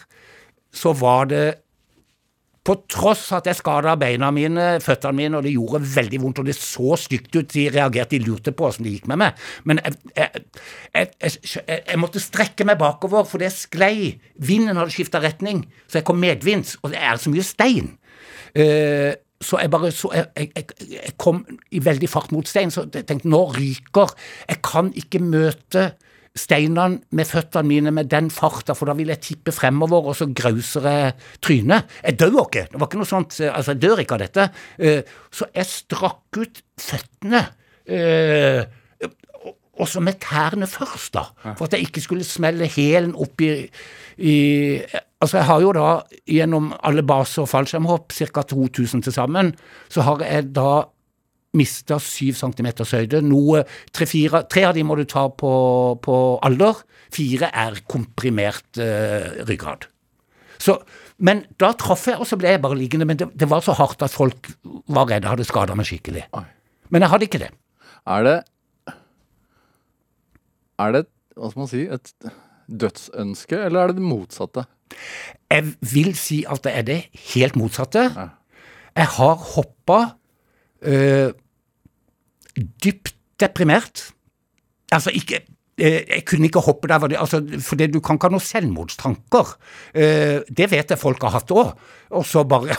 [0.73, 1.45] så var det
[2.61, 6.49] på tross at jeg skada beina mine, føttene mine, og det gjorde veldig vondt, og
[6.49, 9.41] det så stygt ut, de reagerte, de lurte på åssen det gikk med meg.
[9.65, 10.43] Men jeg, jeg,
[10.93, 11.39] jeg,
[11.79, 14.13] jeg, måtte strekke meg bakover, for det sklei.
[14.37, 17.95] Vinden hadde skifta retning, så jeg kom medvinds, og det er så mye stein.
[18.53, 21.39] Uh, så jeg bare så jeg, jeg, jeg kom
[21.73, 24.11] i veldig fart mot stein, så jeg tenkte nå ryker
[24.51, 25.85] Jeg kan ikke møte
[26.37, 30.29] steinene med føttene mine med den farta, for da vil jeg tippe fremover, og så
[30.33, 31.13] grauser jeg
[31.43, 31.89] trynet.
[32.05, 34.49] Jeg dør ikke, det var ikke noe sånt, eh, altså jeg dør ikke av dette.
[34.79, 37.47] Eh, Så jeg strakk ut føttene.
[37.87, 38.63] eh,
[39.45, 41.23] og- Også med tærne først, da,
[41.55, 43.69] for at jeg ikke skulle smelle hælen opp i,
[44.19, 44.81] i
[45.21, 48.41] Altså, jeg har jo da gjennom alle baser og fallskjermhopp, ca.
[48.41, 49.55] 2000 til sammen,
[49.87, 50.85] så har jeg da
[51.57, 53.21] mista syv centimeters høyde.
[53.25, 55.53] Noe, tre, fire, tre av de må du ta på,
[56.03, 56.83] på alder.
[57.11, 59.89] Fire er komprimert eh, ryggrad.
[60.61, 60.77] Så,
[61.19, 63.07] men da traff jeg, og så ble jeg bare liggende.
[63.09, 64.51] Men det, det var så hardt at folk
[64.91, 66.27] var redde, hadde skada meg skikkelig.
[66.93, 67.51] Men jeg hadde ikke det.
[68.09, 68.37] Er det
[70.81, 71.01] Er det,
[71.37, 72.13] hva skal man si, et
[72.81, 74.63] dødsønske, eller er det det motsatte?
[75.51, 76.97] Jeg vil si at det er det
[77.35, 78.07] helt motsatte.
[78.15, 78.25] Ja.
[78.97, 79.99] Jeg har hoppa
[80.81, 81.31] øh,
[82.83, 84.11] dypt deprimert.
[84.91, 85.41] Altså ikke
[85.77, 89.55] øh, Jeg kunne ikke hoppe der, altså, for du kan ikke ha noen selvmordstanker.
[89.95, 91.73] Øh, det vet jeg folk har hatt òg.
[92.11, 92.75] Og så bare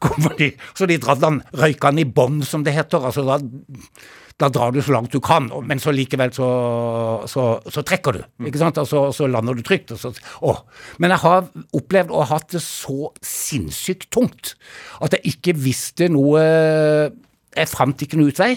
[0.00, 3.04] kommer de Så de dratt den røykende i bånn, som det heter.
[3.04, 3.38] altså da
[4.40, 6.48] da drar du så langt du kan, men så likevel så,
[7.28, 8.22] så, så trekker du.
[8.48, 8.80] ikke sant?
[8.80, 9.92] Og så, så lander du trygt.
[9.92, 10.54] Og så, å.
[11.02, 14.54] Men jeg har opplevd og ha hatt det så sinnssykt tungt
[15.04, 18.52] at jeg ikke visste noe Jeg fant ikke noe utvei.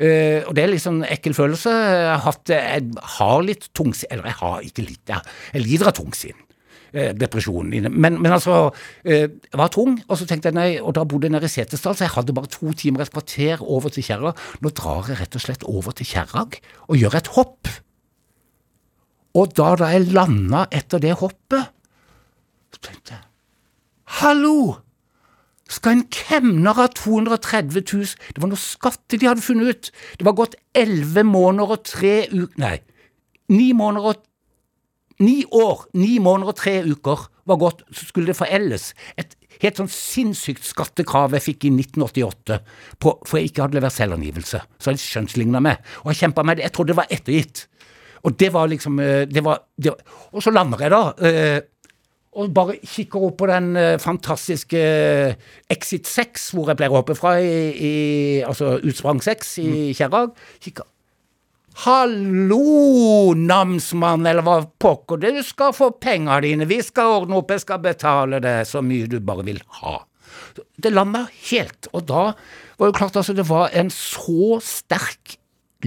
[0.00, 1.72] Uh, og det er litt sånn ekkel følelse.
[1.72, 5.90] Jeg har, hatt, jeg har litt tungsinn Eller jeg har ikke litt, jeg, jeg lider
[5.90, 6.46] av tungsinn.
[6.90, 7.92] Eh, depresjonen.
[7.94, 8.72] Men, men altså,
[9.04, 11.52] eh, jeg var tung, og så tenkte jeg nei, og da bodde jeg nede i
[11.52, 14.40] Setesdal, så jeg hadde bare to timer, et kvarter over til Kjerrag.
[14.58, 17.70] Nå drar jeg rett og slett over til Kjerrag og gjør et hopp.
[19.38, 21.70] Og da da jeg landa etter det hoppet,
[22.74, 23.26] så tenkte jeg
[24.20, 24.80] Hallo!
[25.70, 29.90] Skal en kemner ha 230 000 Det var noe skatte de hadde funnet ut.
[30.18, 32.80] Det var gått elleve måneder og tre uker Nei,
[33.54, 34.24] ni måneder og
[35.20, 38.92] Ni år, ni måneder og tre uker var gått, så skulle det foreldes.
[39.20, 42.60] Et helt sånn sinnssykt skattekrav jeg fikk i 1988
[43.02, 44.62] på, for jeg ikke hadde levert selvangivelse.
[44.80, 45.82] Så de skjønnsligna meg.
[46.04, 46.68] Og jeg kjempa med det.
[46.68, 47.66] Jeg trodde det var ettergitt.
[48.24, 51.02] Og det var liksom eh, det var, det var, Og så lander jeg, da.
[51.28, 51.60] eh,
[52.40, 54.80] og bare kikker opp på den eh, fantastiske
[55.74, 57.94] Exit 6, hvor jeg pleier å hoppe fra, i, i,
[58.46, 60.36] altså Utsprang 6 i Kjerrag.
[60.62, 60.86] Kikker
[61.80, 67.62] Hallo, namsmann, eller hva pokker, du skal få penga dine, vi skal ordne opp, jeg
[67.62, 69.94] skal betale deg så mye du bare vil ha.
[70.76, 72.24] Det landa helt, og da
[72.76, 75.38] var det klart altså det var en så sterk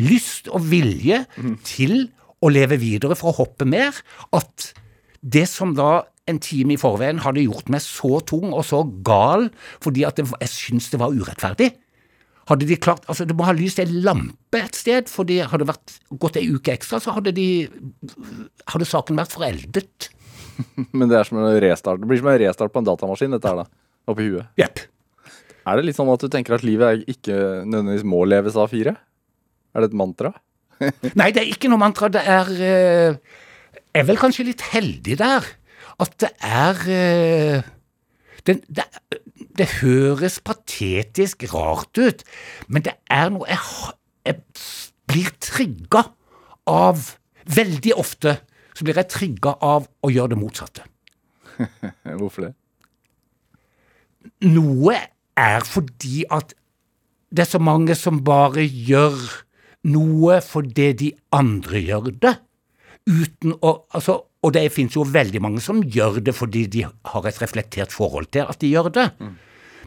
[0.01, 1.19] lyst og vilje
[1.67, 2.07] til
[2.41, 3.93] å leve videre for å hoppe mer,
[4.33, 4.71] at
[5.21, 9.49] det som da en time i forveien hadde gjort meg så tung og så gal
[9.83, 11.69] fordi at det, jeg syntes det var urettferdig,
[12.49, 15.67] hadde de klart, altså Det må ha lyst en lampe et sted, for det hadde
[15.69, 17.67] vært, gått ei uke ekstra, så hadde, de,
[18.71, 20.09] hadde saken vært foreldet.
[20.97, 22.01] Men det er som en restart.
[22.01, 23.83] Det blir som en restart på en datamaskin, dette her, da.
[24.11, 24.49] Oppi huet.
[24.59, 24.83] Yep.
[25.63, 28.97] Er det litt sånn at du tenker at livet ikke nødvendigvis må leves av fire?
[29.73, 30.33] Er det et mantra?
[31.19, 32.09] Nei, det er ikke noe mantra.
[32.11, 33.37] Det er eh,
[33.93, 35.47] Jeg er vel kanskje litt heldig der.
[36.03, 37.71] At det er eh,
[38.43, 38.89] det, det,
[39.57, 42.23] det høres patetisk rart ut,
[42.67, 43.61] men det er noe Jeg,
[44.25, 44.41] jeg
[45.09, 46.07] blir trigga
[46.69, 47.13] av
[47.43, 48.37] Veldig ofte
[48.73, 50.85] så blir jeg trigga av å gjøre det motsatte.
[52.19, 52.53] Hvorfor det?
[54.47, 54.95] Noe
[55.37, 56.55] er fordi at
[57.33, 59.17] det er så mange som bare gjør
[59.89, 62.33] noe fordi de andre gjør det,
[63.09, 67.27] uten å altså, Og det finnes jo veldig mange som gjør det fordi de har
[67.29, 69.07] et reflektert forhold til at de gjør det.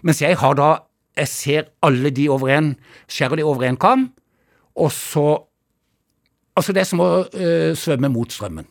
[0.02, 0.76] Mens jeg har da
[1.16, 2.74] Jeg ser alle de over en,
[3.08, 4.12] skjærer de over en kam,
[4.76, 5.42] og så
[6.56, 8.64] Altså, det er som å øh, svømme mot strømmen.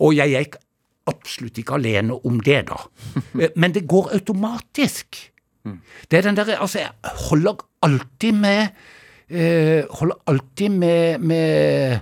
[0.00, 0.56] Og jeg gikk
[1.08, 2.76] absolutt ikke alene om det, da.
[3.40, 5.30] Eh, Men det går automatisk.
[6.10, 6.90] Det er den derre Altså, jeg
[7.30, 8.68] holder alltid med
[9.30, 12.00] øh, Holder alltid med, med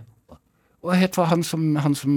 [0.82, 2.14] Hva heter han som, han som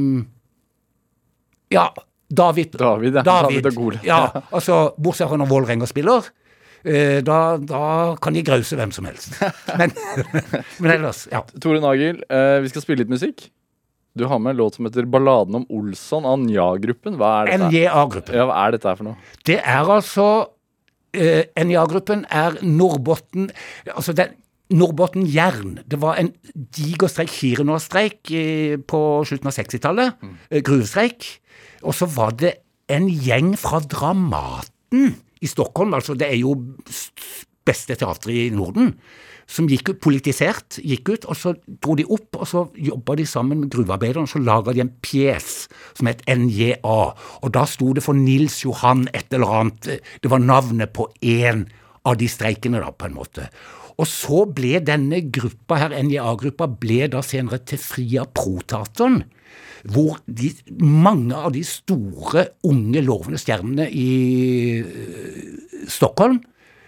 [1.74, 1.90] Ja,
[2.30, 2.72] David.
[2.80, 3.22] David, ja.
[3.26, 4.06] David og Goliat.
[4.08, 6.30] Ja, altså, bortsett fra når Vålerenga spiller.
[6.86, 9.38] eh, Da, da kan de grause hvem som helst.
[9.78, 9.92] Men,
[10.82, 11.44] men ellers, ja.
[11.62, 13.50] Tore Nagel, eh, vi skal spille litt musikk.
[14.16, 17.18] Du har med en låt som heter 'Balladen om Olsson' av Nja-gruppen.
[17.20, 17.68] Hva er dette?
[17.70, 18.36] NJA-gruppen.
[18.38, 19.18] Ja, hva er dette her for noe?
[19.44, 20.28] Det er altså
[21.14, 23.50] eh, NJA-gruppen er Norrbotten
[23.92, 24.30] Altså, det
[24.74, 25.80] Nordbotten Jern.
[25.86, 30.24] Det var en diger streik, Kirenå-streik eh, på slutten av 60-tallet.
[30.50, 31.28] eh, Gruvestreik.
[31.86, 32.56] Og så var det
[32.90, 36.56] en gjeng fra Dramaten i Stockholm, altså det er jo
[37.66, 38.94] beste teatret i Norden,
[39.50, 43.26] som gikk ut, politisert, gikk ut, og så dro de opp, og så jobba de
[43.30, 45.66] sammen med gruvearbeiderne, og så laga de en pjes
[45.98, 47.00] som het NJA,
[47.42, 49.90] og da sto det for Nils Johan et eller annet,
[50.22, 51.66] det var navnet på én
[52.06, 53.50] av de streikene, da, på en måte.
[54.02, 59.22] Og så ble denne gruppa her, NJA-gruppa, ble da senere til Fria Pro-teateren,
[59.94, 60.50] hvor de,
[60.82, 64.10] mange av de store, unge, lovende stjernene i
[64.82, 66.40] eh, Stockholm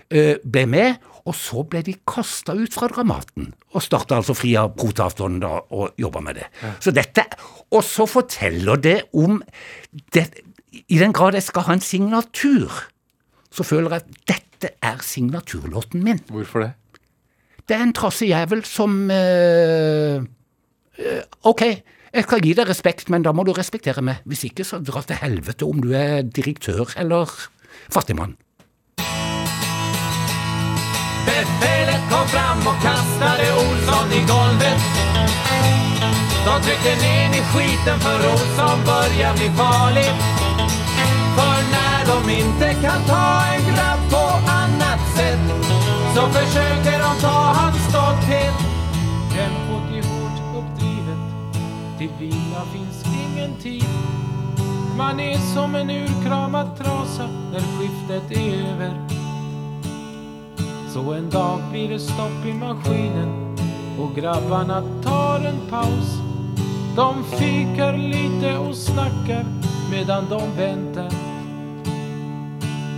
[0.10, 4.66] eh, ble med, og så ble de kasta ut fra Dramaten, og starta altså Fria
[4.72, 6.50] Pro-teateren da, og jobba med det.
[6.84, 7.28] Så dette,
[7.72, 9.42] Og så forteller det om
[10.16, 10.30] det,
[10.88, 12.72] I den grad jeg skal ha en signatur,
[13.52, 16.20] så føler jeg at dette er signaturlåten min.
[16.32, 16.72] Hvorfor det?
[17.68, 21.62] Det er en trassejævel som eh, eh, Ok,
[22.14, 24.22] jeg skal gi deg respekt, men da må du respektere meg.
[24.24, 27.28] Hvis ikke, så dra til helvete om du er direktør eller
[27.92, 28.38] fattigmann.
[31.28, 34.80] Befälet kom fram och kastade Olsson i golvet.
[36.48, 40.12] De tryckte ner i skiten för Olsson börjar bli farlig.
[41.38, 44.26] För när de inte kan ta en grabb på
[44.62, 45.67] annat sätt
[46.18, 48.58] så försöker de ta hans stolthet.
[49.34, 51.20] Tempot är hårt uppdrivet,
[51.98, 53.90] till vila finns ingen tid.
[54.98, 59.08] Man är som en urkramad trasa när skiftet är över.
[60.90, 63.58] Så en dag blir det stopp i maskinen
[64.00, 66.14] och grabbarna tar en paus.
[66.96, 69.46] De fikar lite och snackar
[69.92, 71.12] medan de väntar.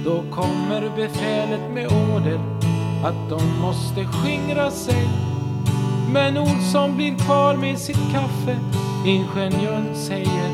[0.06, 2.69] Då kommer befälet med order
[3.04, 5.10] att de måste skingra sig.
[6.14, 8.60] Men Olsson blir kvar med sitt kaffe.
[9.06, 10.50] Ingenjören säger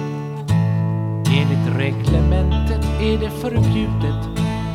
[1.37, 4.29] Enligt reglementet är det förbjudet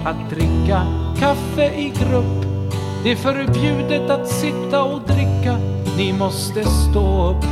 [0.05, 0.83] att dricka
[1.19, 2.47] kaffe i grupp.
[3.05, 5.59] Det är förbjudet att sitta och dricka.
[5.97, 7.45] Ni måste stå upp.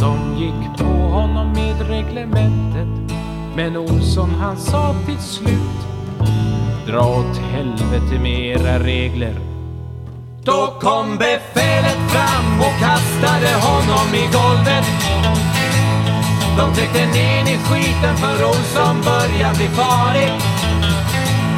[0.00, 3.14] De gick på honom med reglementet.
[3.56, 5.82] Men Olsson han sa till slut.
[6.86, 9.34] Dra åt helvete med era regler.
[10.44, 14.86] Då kom befälet fram och kastade honom i golvet.
[16.58, 20.32] De tryckte ner i skiten för Olsson börjar bli farlig.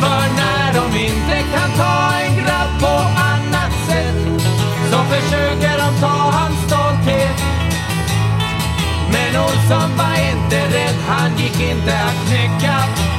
[0.00, 2.96] För när de inte kan ta en grabb på
[3.32, 4.42] annat sätt
[4.90, 7.38] så försöker de ta hans stolthet.
[9.12, 13.13] Men Olsson var inte rädd, han gick inte att knäcka.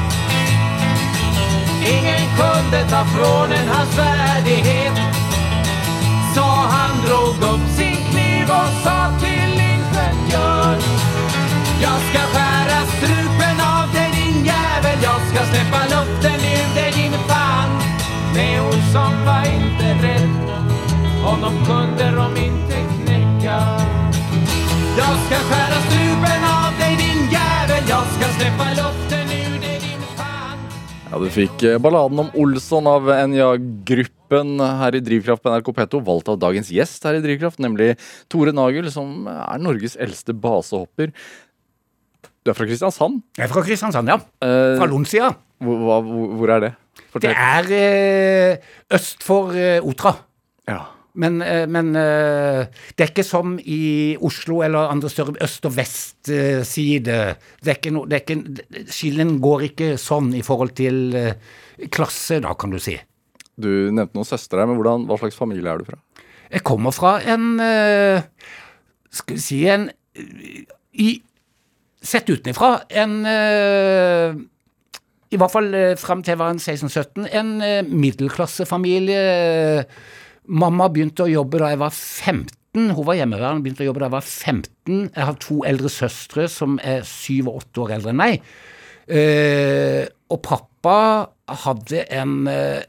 [1.87, 4.97] Ingen kunde ta från en hans värdighet.
[6.35, 10.81] Så han drog upp sin kniv och sa till ingenjören
[11.81, 14.97] Jag ska skära strupen av dig din jävel.
[15.03, 17.69] Jag ska släppa luften ur dig din fan.
[18.35, 18.59] Nej,
[18.93, 20.45] som var inte rädd
[21.23, 23.57] Honom kunde de inte knäcka.
[24.97, 27.83] Jag ska skära strupen av dig din jävel.
[27.87, 28.84] Jag ska släppa luften
[31.15, 36.01] Ja, Du fikk eh, balladen om Olsson av NJA-gruppen her i Drivkraft på NRK P2,
[36.03, 37.93] valgt av dagens gjest her i Drivkraft, nemlig
[38.27, 41.13] Tore Nagel, som er Norges eldste basehopper.
[42.43, 43.21] Du er fra Kristiansand.
[43.39, 44.19] Jeg er fra Kristiansand, ja.
[44.43, 45.31] Eh, Fra Lonsia.
[45.63, 46.73] hvor, hvor, er det?
[47.23, 48.67] Det er eh,
[48.99, 49.55] øst for
[49.87, 50.17] Otra.
[50.67, 50.81] Ja.
[51.15, 55.75] Men, eh, men eh, det er ikke som i Oslo eller andre større øst- og
[55.77, 57.35] vestside.
[57.63, 58.37] Det noe, det ikke,
[58.91, 61.33] skillen går ikke sånn i forhold til eh,
[61.91, 62.97] klasse, da, kan du si.
[63.55, 65.99] Du nevnte noen søstre men hvordan, hva slags familie er du fra?
[66.51, 67.57] Jeg kommer fra en
[69.09, 69.87] Skal vi si en
[70.93, 71.07] i,
[72.05, 73.15] Sett utenfra en
[75.31, 77.49] I hvert fall fram til jeg var 16-17, en
[77.89, 79.23] middelklassefamilie.
[80.47, 84.09] Mamma begynte å jobbe da jeg var 15 Hun var hjemmeværende, begynte å jobbe da
[84.09, 84.97] jeg var 15.
[85.15, 88.49] Jeg har to eldre søstre som er syv og åtte år eldre enn meg.
[89.05, 90.97] Eh, og pappa
[91.63, 92.83] hadde en eh,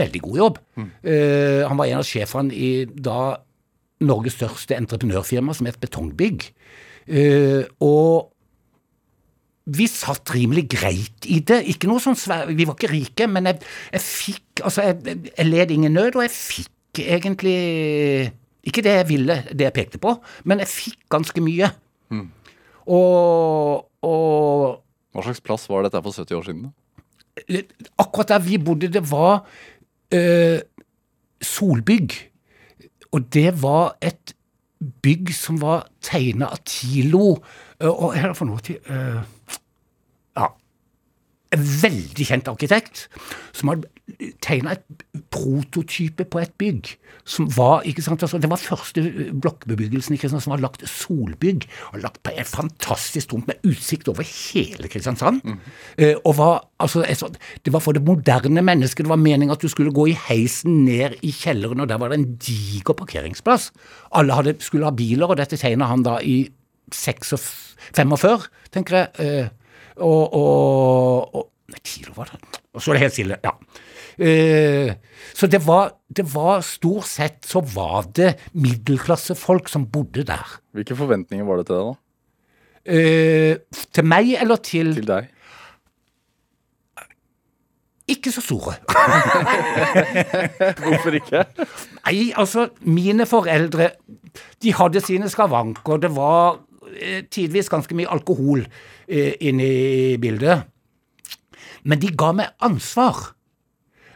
[0.00, 0.58] veldig god jobb.
[1.06, 3.38] Eh, han var en av sjefene i da
[4.00, 6.48] Norges største entreprenørfirma, som het Betongbygg.
[7.10, 8.29] Eh, og
[9.76, 11.60] vi satt rimelig greit i det.
[11.70, 13.60] Ikke noe sånn svær, Vi var ikke rike, men jeg,
[13.94, 17.54] jeg fikk Altså, jeg, jeg led ingen nød, og jeg fikk egentlig
[18.66, 21.70] Ikke det jeg ville, det jeg pekte på, men jeg fikk ganske mye.
[22.90, 24.82] Og, og
[25.14, 26.68] Hva slags plass var dette for 70 år siden?
[26.68, 26.76] da?
[27.98, 29.46] akkurat der vi bodde, det var
[30.12, 30.58] øh,
[31.40, 32.12] Solbygg.
[33.12, 34.34] Og det var et
[35.02, 37.38] bygg som var tegna av Tilo.
[37.80, 39.22] eh, og er det for noe til Ja.
[41.52, 43.08] En veldig kjent arkitekt
[43.56, 43.88] som hadde
[44.42, 44.84] tegna et
[45.34, 46.92] prototype på et bygg
[47.30, 49.02] som var ikke sant, altså Det var første
[49.42, 51.66] blokkbebyggelsen i Kristiansand som var lagt solbygg.
[51.92, 55.40] og Lagt på et fantastisk tomt med utsikt over hele Kristiansand.
[55.98, 59.04] Eh, og var, altså, sånt- Det var for det moderne mennesket.
[59.04, 62.08] Det var meninga at du skulle gå i heisen ned i kjelleren, og der var
[62.08, 63.70] det en diger parkeringsplass.
[64.12, 66.48] Alle hadde, skulle ha biler, og dette tegna han da i
[66.90, 69.08] 46, 45, tenker jeg.
[69.18, 69.48] Eh,
[69.96, 72.58] og, og, og Nei, kilo var det.
[72.74, 73.36] Og så er det helt stille.
[73.44, 73.52] Ja.
[74.20, 74.90] Eh,
[75.38, 80.56] så det var, det var Stort sett så var det middelklassefolk som bodde der.
[80.74, 82.00] Hvilke forventninger var det til deg, da?
[82.90, 85.30] Eh, til meg eller til, Til deg?
[88.10, 88.74] Ikke så store.
[90.82, 91.44] Hvorfor ikke?
[92.00, 93.92] Nei, altså, mine foreldre
[94.64, 96.00] de hadde sine skavanker.
[96.02, 96.58] Det var
[96.96, 98.64] eh, tidvis ganske mye alkohol
[99.10, 100.66] eh, inne i bildet.
[101.84, 103.34] Men de ga meg ansvar.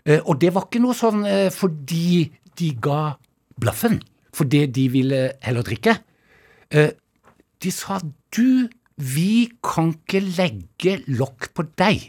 [0.05, 3.17] Eh, og det var ikke noe sånn eh, fordi de ga
[3.61, 4.01] blaffen,
[4.35, 5.99] fordi de ville heller drikke.
[6.75, 8.01] De sa
[8.35, 8.67] du,
[8.99, 12.09] vi kan ikke legge lokk på deg,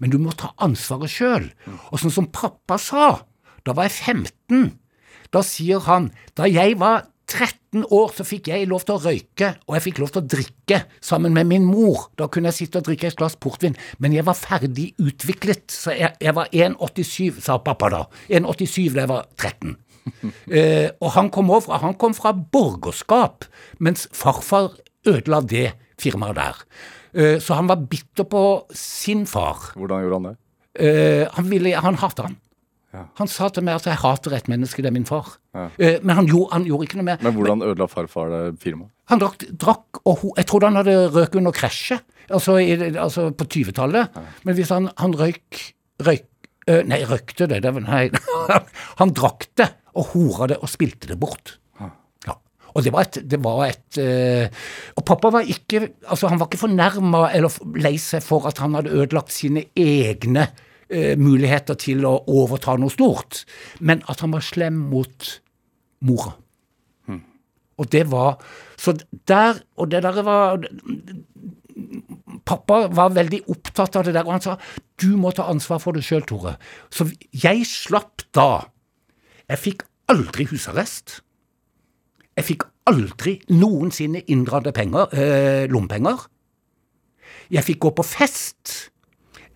[0.00, 1.46] men du må ta ansvaret sjøl.
[1.88, 3.22] Og sånn som pappa sa,
[3.64, 4.68] da var jeg 15.
[5.32, 9.50] Da sier han da jeg var 13 år, så fikk jeg lov til å røyke,
[9.68, 12.06] og jeg fikk lov til å drikke sammen med min mor.
[12.16, 15.92] Da kunne jeg sitte og drikke et glass portvin, men jeg var ferdig utviklet, så
[15.96, 18.02] jeg, jeg var 1,87, sa pappa da.
[18.32, 19.76] 1,87 da jeg var 13.
[20.48, 23.44] Eh, og han kom, over, han kom fra borgerskap,
[23.84, 24.70] mens farfar
[25.04, 26.62] ødela det firmaet der.
[27.12, 29.74] Eh, så han var bitter på sin far.
[29.76, 30.34] Hvordan gjorde han det?
[30.78, 32.38] Eh, han, ville, han hatet han.
[32.94, 33.02] Ja.
[33.20, 35.34] Han sa til meg at jeg hater et menneske, det er min far.
[35.76, 37.18] Eh, men han gjorde, han gjorde ikke noe mer.
[37.24, 38.88] Men hvordan ødela farfar det firmaet?
[39.12, 42.00] Han drakk, drakk og ho Jeg trodde han hadde røk under krasjet,
[42.32, 44.16] altså, i, altså på 20-tallet.
[44.44, 45.62] Men hvis han, han røyk,
[46.04, 46.26] røyk
[46.68, 48.06] øh, Nei, røykte det, det var- Nei.
[49.00, 51.58] han drakk det og hora det og spilte det bort.
[52.76, 54.44] Og det var et, det var et øh,
[55.00, 55.80] Og pappa var ikke
[56.12, 60.44] altså han var ikke fornærma eller lei seg for at han hadde ødelagt sine egne
[60.90, 63.44] øh, muligheter til å overta noe stort,
[63.80, 65.32] men at han var slem mot
[66.00, 66.36] mora.
[67.78, 68.38] Og det var
[68.76, 68.96] Så
[69.28, 70.58] der Og det der var
[72.44, 74.56] Pappa var veldig opptatt av det der, og han sa
[74.98, 76.56] du må ta ansvar for det sjøl, Tore.
[76.90, 78.66] Så jeg slapp da.
[79.46, 81.20] Jeg fikk aldri husarrest.
[82.34, 86.24] Jeg fikk aldri noensinne inndratte penger, eh, lommepenger.
[87.52, 88.90] Jeg fikk gå på fest.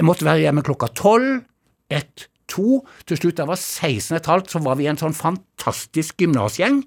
[0.02, 1.44] Jeg måtte være hjemme klokka tolv,
[1.92, 2.80] ett, to.
[3.06, 6.80] Til slutt, da jeg var 16 15, så var vi en sånn fantastisk gymnasgjeng.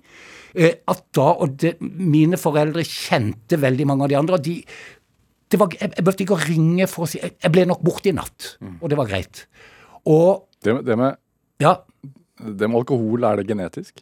[0.56, 4.38] Eh, at da, og det, Mine foreldre kjente veldig mange av de andre.
[4.40, 4.58] og de,
[5.52, 7.84] det var, jeg, jeg behøvde ikke å ringe for å si Jeg, jeg ble nok
[7.86, 9.46] borte i natt, og det var greit.
[10.10, 11.16] Og Det, med- det, med,
[11.64, 11.76] ja,
[12.42, 14.02] det med alkohol, er det genetisk?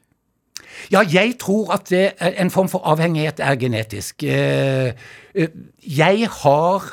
[0.90, 4.24] Ja, jeg tror at det en form for avhengighet er genetisk.
[4.24, 4.94] Eh,
[5.36, 5.50] eh,
[5.86, 6.88] Jeg har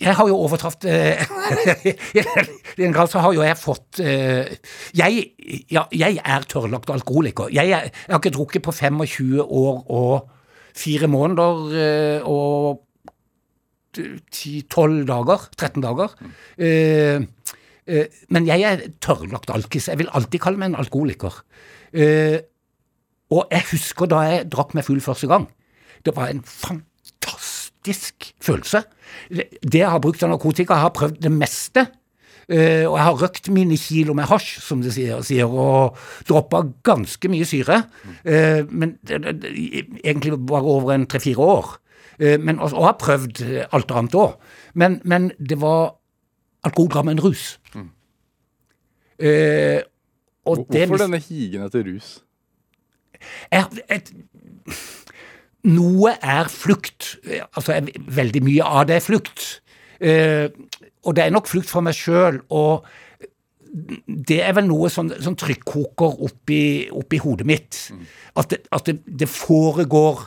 [0.00, 1.20] jeg har jo overtatt eh,
[2.16, 4.48] I en grad så har jo jeg fått eh,
[4.96, 5.24] jeg,
[5.72, 7.50] ja, jeg er tørrlagt alkoholiker.
[7.52, 10.30] Jeg, er, jeg har ikke drukket på 25 år og
[10.76, 12.86] fire måneder eh, og
[13.98, 15.48] 10-12 dager.
[15.58, 16.16] 13 dager.
[16.56, 17.20] Eh,
[17.86, 19.90] eh, men jeg er tørrlagt alkis.
[19.92, 21.42] Jeg vil alltid kalle meg en alkoholiker.
[23.30, 25.50] Og jeg husker da jeg drakk meg full første gang.
[26.06, 26.88] Det var en fantastisk
[28.40, 28.82] følelse.
[29.30, 31.86] Det jeg har brukt av narkotika, jeg har prøvd det meste.
[32.50, 36.64] Uh, og jeg har røkt mine kilo med hasj, som det sier, sier og droppa
[36.82, 37.84] ganske mye syre.
[38.24, 41.76] Uh, men det, det, det, egentlig bare over en tre-fire år.
[42.18, 44.34] Uh, men, og, og har prøvd alt annet òg.
[44.74, 45.94] Men, men det var
[46.66, 47.44] Alkohol ga meg en rus.
[49.20, 49.84] Det
[50.44, 52.18] Hvorfor denne higen etter rus?
[53.52, 54.12] jeg, et,
[55.68, 57.16] Noe er flukt.
[57.56, 57.76] Altså,
[58.16, 59.60] veldig mye av det er flukt.
[60.00, 60.48] Eh,
[61.04, 62.38] og det er nok flukt fra meg sjøl.
[62.56, 62.86] Og
[64.30, 66.62] det er vel noe sånn, sånn trykkoker oppi,
[66.96, 67.78] oppi hodet mitt.
[68.40, 70.24] At, det, at det, det foregår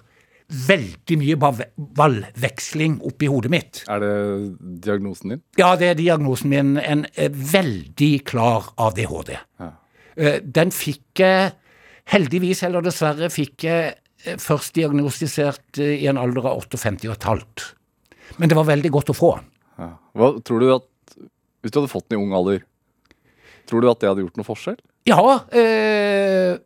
[0.67, 1.65] veldig mye ball-
[1.97, 3.81] ballveksling oppi hodet mitt.
[3.89, 4.13] Er det
[4.85, 5.41] diagnosen din?
[5.57, 6.75] Ja, det er diagnosen min.
[6.77, 9.33] En eh, veldig klar ADHD.
[9.63, 11.51] Eh, Den fikk jeg
[12.13, 13.93] heldigvis, eller dessverre, fikk jeg
[14.41, 17.65] først diagnostisert eh, i en alder av 58 og et halvt.
[18.39, 19.31] Men det var veldig godt å få.
[19.79, 19.89] Ja.
[20.17, 20.89] Hva tror du at
[21.63, 22.63] Hvis du hadde fått den i ung alder,
[23.71, 24.79] tror du at det hadde gjort noe forskjell?
[25.07, 25.21] Ja,
[25.55, 26.57] eh,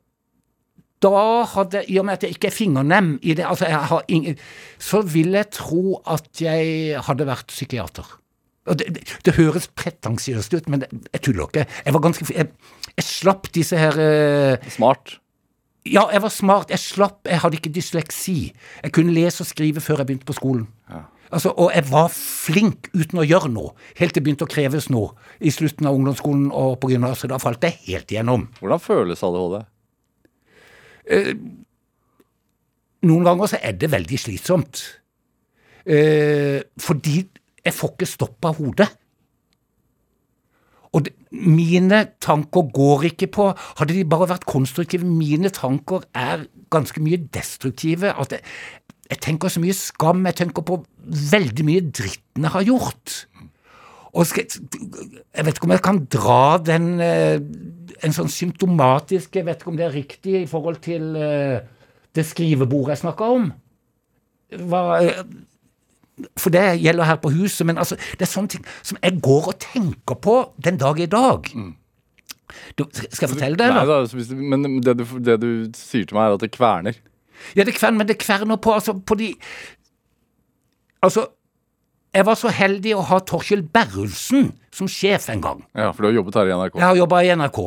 [1.05, 1.19] da
[1.53, 4.39] hadde I og med at jeg ikke er fingernem i det, altså jeg har ingen,
[4.81, 8.09] så vil jeg tro at jeg hadde vært psykiater.
[8.67, 11.67] Og det, det, det høres pretensiøst ut, men det, jeg tuller ikke.
[11.85, 12.49] Jeg var ganske Jeg,
[12.97, 15.19] jeg slapp disse her eh, Smart.
[15.91, 16.71] Ja, jeg var smart.
[16.73, 17.21] Jeg slapp.
[17.27, 18.39] Jeg hadde ikke dysleksi.
[18.83, 20.67] Jeg kunne lese og skrive før jeg begynte på skolen.
[21.27, 24.85] Altså, og jeg var flink uten å gjøre noe, helt til det begynte å kreves
[24.87, 25.09] noe
[25.43, 27.27] i slutten av ungdomsskolen og på gymnaset.
[27.33, 28.47] Da falt jeg helt igjennom.
[28.61, 29.57] Hvordan føles ADHD?
[33.07, 34.85] Noen ganger så er det veldig slitsomt.
[35.87, 37.19] Eh, fordi
[37.63, 38.87] jeg får ikke stoppa hodet.
[40.97, 47.01] Og mine tanker går ikke på Hadde de bare vært konstruktive Mine tanker er ganske
[47.03, 48.11] mye destruktive.
[48.17, 48.43] At jeg,
[49.11, 50.25] jeg tenker så mye skam.
[50.27, 53.17] Jeg tenker på veldig mye dritten jeg har gjort.
[54.17, 57.37] Og skal, jeg vet ikke om jeg kan dra den eh,
[58.05, 61.59] En sånn symptomatisk Jeg vet ikke om det er riktig i forhold til eh,
[62.17, 63.43] det skrivebordet jeg snakka om.
[64.69, 65.19] Hva, eh,
[66.39, 69.51] for det gjelder her på huset, men altså, det er sånne ting som jeg går
[69.51, 71.51] og tenker på den dag i dag.
[72.77, 74.01] Du, skal jeg fortelle det, Nei, da,
[74.55, 76.99] men det du, det du sier til meg, er at det kverner.
[77.57, 79.33] Ja, det kverner, men det kverner på, altså, på de
[81.05, 81.27] Altså,
[82.15, 85.59] jeg var så heldig å ha Torkjell Berrulsen som sjef en gang.
[85.77, 86.79] Ja, For du har jobbet her i NRK.
[86.79, 87.59] Jeg har jobba i NRK.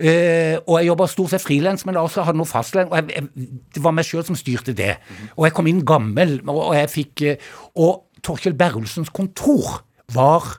[0.00, 2.88] Eh, og jeg jobba stort sett frilans, men også hadde noe fastlønn.
[2.88, 4.94] Og jeg, jeg, det var meg sjøl som styrte det.
[5.36, 9.82] Og jeg kom inn gammel, og, jeg fikk eh, Og Torkjell Berrulsens kontor
[10.12, 10.56] var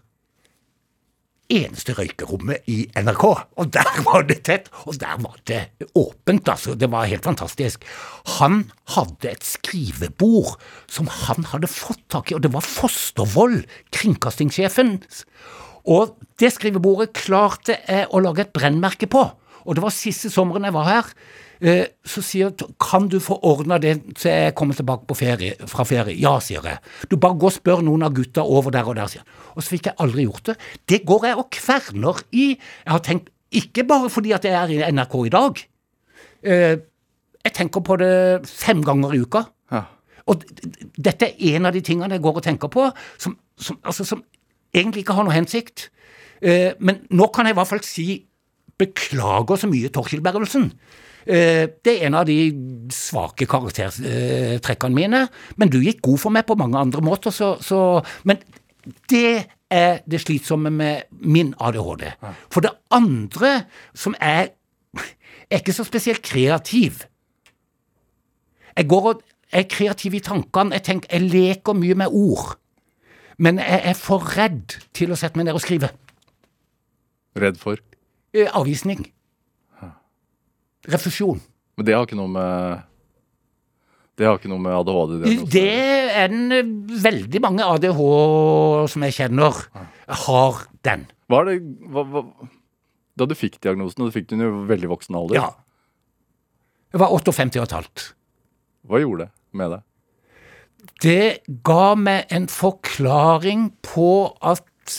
[1.52, 3.26] eneste røykerommet i NRK.
[3.60, 5.64] Og der var det tett, og der var det
[5.98, 6.76] åpent, altså.
[6.80, 7.86] Det var helt fantastisk.
[8.40, 8.64] Han
[8.96, 10.56] hadde et skrivebord
[10.92, 13.62] som han hadde fått tak i, og det var Fostervoll,
[13.96, 15.00] kringkastingssjefen.
[15.90, 19.24] Og det skrivebordet klarte jeg å lage et brennmerke på.
[19.66, 21.10] Og det var siste sommeren jeg var her.
[21.62, 25.56] Eh, Så sier jeg, kan du få ordna det til jeg kommer tilbake på ferie,
[25.70, 26.16] fra ferie?
[26.18, 26.80] Ja, sier jeg.
[27.10, 29.30] Du bare gå og spør noen av gutta over der og der, sier han.
[29.56, 30.56] Og så fikk jeg aldri gjort det.
[30.90, 32.48] Det går jeg og kverner i.
[32.58, 35.64] Jeg har tenkt, ikke bare fordi at jeg er i NRK i dag.
[36.44, 36.78] Eh,
[37.44, 39.40] Jeg tenker på det fem ganger i uka.
[39.72, 39.86] Ja.
[40.30, 40.44] Og
[40.98, 42.84] dette er en av de tingene jeg går og tenker på,
[43.18, 44.22] som, som, altså, som
[44.74, 45.90] egentlig ikke har noe hensikt.
[46.42, 48.08] Eh, men nå kan jeg i hvert fall si
[48.82, 50.72] beklager så mye, Torkild Berrelsen.
[51.26, 52.38] Eh, det er en av de
[52.94, 55.26] svake karaktertrekkene mine,
[55.62, 58.42] men du gikk god for meg på mange andre måter, så, så Men
[59.10, 62.10] det er det slitsomme med min ADHD.
[62.52, 64.58] For det andre, som er
[65.52, 67.04] Jeg er ikke så spesielt kreativ.
[68.78, 70.74] Jeg går og jeg er kreativ i tankene.
[70.74, 72.56] Jeg, tenker, jeg leker mye med ord.
[73.38, 75.92] Men jeg er for redd til å sette meg ned og skrive.
[77.40, 77.80] Redd for.
[78.36, 79.06] Eh, Avvisning.
[80.92, 81.40] Refusjon.
[81.78, 82.88] Men det har ikke noe med
[84.18, 86.72] Det har ikke noe med ADHD Det er en eh,
[87.06, 88.00] veldig mange ADH
[88.92, 89.62] som jeg kjenner,
[90.26, 91.06] har den.
[91.32, 91.56] Hva er det
[91.94, 92.24] hva, hva,
[93.18, 95.52] Da du fikk diagnosen, og du fikk den i veldig voksen alder, Ja.
[96.92, 98.08] Jeg var 58 og et halvt.
[98.90, 99.84] hva gjorde det med deg?
[101.02, 104.12] Det ga meg en forklaring på
[104.42, 104.98] at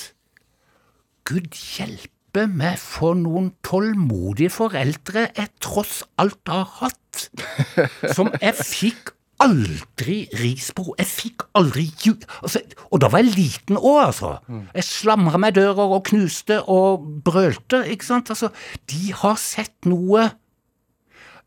[1.28, 7.26] Gud hjelpe meg for noen tålmodige foreldre jeg tross alt har hatt.
[8.16, 9.12] Som jeg fikk
[9.43, 10.93] aldri ris på.
[10.99, 12.14] Jeg fikk aldri ju...
[12.43, 14.37] Altså, og da var jeg liten òg, altså.
[14.74, 18.30] Jeg slamra meg dører og knuste og brølte, ikke sant.
[18.35, 18.53] Altså,
[18.91, 20.28] de har sett noe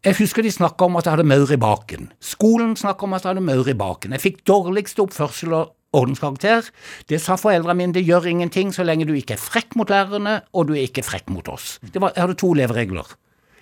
[0.05, 2.11] jeg husker de snakka om at jeg hadde maur i baken.
[2.21, 4.13] Skolen snakka om at jeg hadde maur i baken.
[4.13, 6.67] Jeg fikk dårligste oppførsel og ordenskarakter.
[7.09, 10.39] Det sa foreldrene mine, det gjør ingenting så lenge du ikke er frekk mot lærerne,
[10.53, 11.79] og du er ikke frekk mot oss.
[11.81, 13.15] Det var, jeg hadde to leveregler.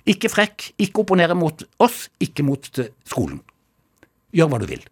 [0.09, 3.39] Ikke frekk, ikke opponere mot oss, ikke mot eh, skolen.
[4.35, 4.83] Gjør hva du vil.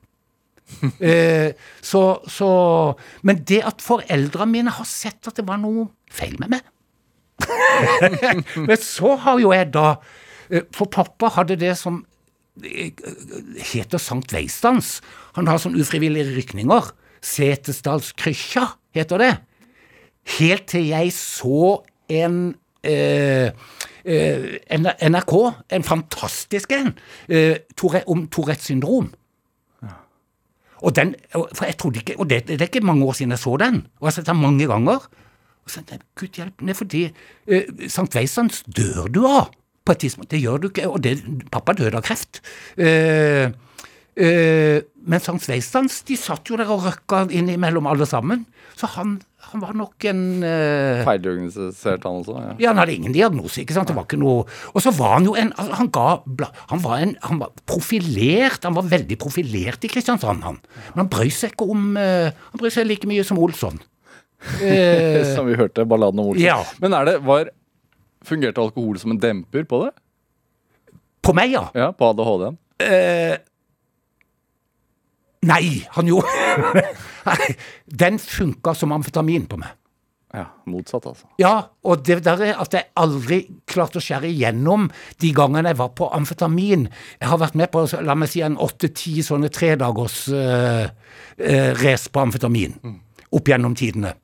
[1.04, 1.52] eh,
[1.84, 2.50] så, så
[3.28, 6.70] Men det at foreldrene mine har sett at det var noe feil med meg
[8.70, 9.98] Men så har jo jeg da
[10.76, 12.02] For pappa hadde det som
[12.64, 12.92] eh,
[13.72, 15.00] heter Sankt Veistans.
[15.38, 16.92] Han har sånn ufrivillige rykninger.
[17.24, 18.66] Setesdalskrysja
[18.98, 19.32] heter det.
[20.38, 21.80] Helt til jeg så
[22.12, 22.38] en
[22.84, 23.54] eh,
[24.04, 25.34] eh, NRK,
[25.72, 26.94] en fantastisk en,
[27.30, 27.58] eh,
[28.06, 29.14] om Tourettes syndrom.
[30.82, 33.44] Og, den, for jeg trodde ikke, og det, det er ikke mange år siden jeg
[33.44, 35.04] så den, og jeg har sett den mange ganger.
[35.62, 37.02] Og så tenkte jeg, Gud hjelpe, er fordi
[37.46, 39.52] eh, Sankt Veistans dør du av
[39.86, 40.32] på et tidspunkt.
[40.34, 41.18] Det gjør du ikke, og det,
[41.54, 42.42] pappa døde av kreft.
[42.78, 43.50] Eh,
[44.16, 48.46] eh, men Sankt Veisans de satt jo der og røkka innimellom alle sammen.
[48.78, 49.18] Så han,
[49.52, 52.38] han var nok en eh, Feildiagnostisert han også?
[52.40, 52.54] Ja.
[52.62, 53.90] ja, han hadde ingen diagnose, ikke sant.
[53.92, 56.06] Det var ikke noe Og så var han jo en altså, Han ga
[56.72, 60.62] Han var en Han var profilert, han var veldig profilert i Kristiansand, han.
[60.94, 63.82] Men han brød seg ikke om eh, Han brød seg like mye som Olsson.
[64.66, 66.42] Eh, Som vi hørte balladen om Olsen.
[66.48, 66.62] Ja.
[66.82, 67.52] Men er det, var,
[68.26, 69.92] fungerte alkohol som en demper på det?
[71.22, 71.68] på meg, ja.
[71.78, 72.58] Ja, På ADHD-en?
[72.82, 73.36] Eh,
[75.48, 76.82] nei, han gjorde
[78.04, 79.78] Den funka som amfetamin på meg.
[80.32, 81.28] Ja, motsatt, altså.
[81.42, 84.88] Ja, og det der er at jeg aldri klarte å skjære igjennom
[85.20, 86.86] de gangene jeg var på amfetamin.
[87.20, 92.08] Jeg har vært med på la meg si, en åtte-ti sånne tredagers uh, uh, race
[92.08, 92.80] på amfetamin
[93.36, 94.16] opp gjennom tidene.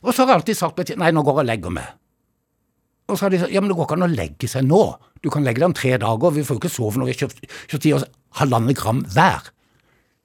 [0.00, 1.99] Og så har jeg alltid sagt nei, nå går jeg og legger meg.
[3.10, 4.82] Og så har de sagt ja, men det går ikke an å legge seg nå.
[5.20, 7.22] Du kan legge deg om tre dager, vi får jo ikke sove når vi har
[7.24, 7.42] kjøpt,
[7.72, 8.06] kjøpt i oss
[8.40, 9.50] halvannet gram hver.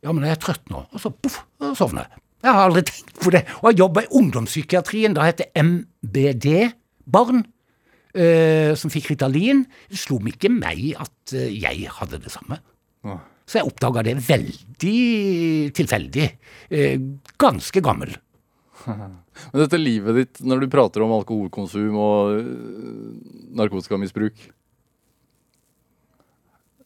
[0.05, 0.85] Ja, men jeg er trøtt nå.
[0.93, 1.41] Og så poff,
[1.77, 2.21] sovner jeg.
[2.45, 3.41] Jeg har aldri tenkt på det.
[3.63, 5.15] Og jeg jobba i ungdomspsykiatrien.
[5.17, 7.45] Da het det MBD-barn.
[8.15, 9.65] eh, som fikk Ritalin.
[9.89, 12.61] Det slo meg ikke meg at eh, jeg hadde det samme.
[13.03, 13.17] Ja.
[13.45, 16.29] Så jeg oppdaga det veldig tilfeldig.
[16.69, 16.95] Eh,
[17.41, 18.15] ganske gammel.
[19.51, 23.09] Men dette livet ditt, når du prater om alkoholkonsum og øh,
[23.59, 24.45] narkotikamisbruk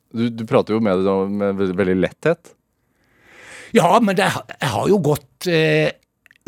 [0.09, 2.53] du, du prater jo med det med veldig letthet.
[3.77, 4.25] Ja, men det,
[4.55, 5.91] jeg har jo gått eh,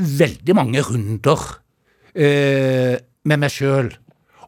[0.01, 1.43] veldig mange runder
[2.15, 2.95] eh,
[3.29, 3.91] med meg sjøl.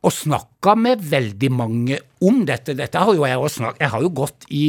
[0.04, 2.76] Og snakka med veldig mange om dette.
[2.76, 4.64] Dette har jo jeg òg snakka Jeg har jo gått i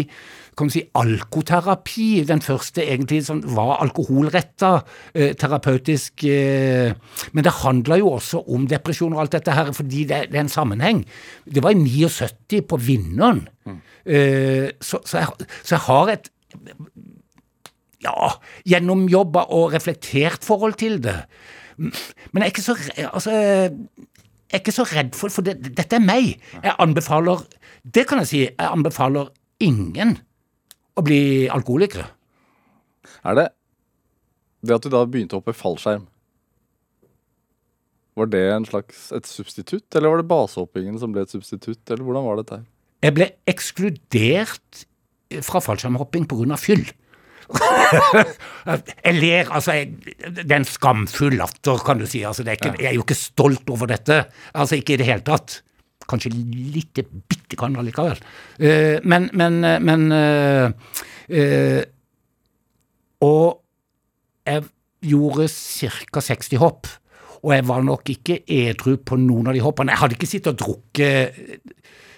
[0.57, 2.25] kan du si, alkoterapi.
[2.29, 4.73] Den første egentlig som var alkoholretta,
[5.15, 6.25] eh, terapeutisk.
[6.25, 6.95] Eh,
[7.33, 10.47] men det handla jo også om depresjon og alt dette her, fordi det, det er
[10.47, 11.05] en sammenheng.
[11.45, 13.49] Det var i 79 på Vinneren.
[14.07, 16.31] Eh, så, så, jeg, så jeg har et
[18.05, 18.31] ja,
[18.69, 21.25] gjennomjobba og reflektert forhold til det.
[21.79, 22.77] Men jeg er ikke så,
[23.11, 26.37] altså, jeg er ikke så redd for for det, dette er meg.
[26.63, 27.43] Jeg anbefaler
[27.85, 28.39] Det kan jeg si.
[28.45, 30.19] Jeg anbefaler ingen
[30.95, 31.21] å bli
[31.53, 32.07] alkoholikere.
[33.27, 33.49] Er det
[34.65, 36.07] det at du da begynte å hoppe fallskjerm
[38.17, 42.05] Var det en slags et substitutt, eller var det basehoppingen som ble et substitutt, eller
[42.07, 42.67] hvordan var dette her?
[43.05, 44.85] Jeg ble ekskludert
[45.45, 46.57] fra fallskjermhopping pga.
[46.57, 46.85] fyll.
[49.05, 52.23] jeg ler, altså jeg, Det er en skamfull latter, kan du si.
[52.25, 54.23] altså det er ikke, Jeg er jo ikke stolt over dette.
[54.55, 55.59] altså Ikke i det hele tatt.
[56.11, 58.21] Kanskje litt bitte grann allikevel.
[58.59, 60.71] Eh, men men, eh, men eh,
[61.29, 61.83] eh,
[63.25, 63.61] Og
[64.45, 64.67] jeg
[65.09, 66.21] gjorde ca.
[66.21, 66.89] 60 hopp.
[67.45, 69.93] Og jeg var nok ikke edru på noen av de hoppene.
[69.93, 71.39] Jeg hadde ikke sittet og drukket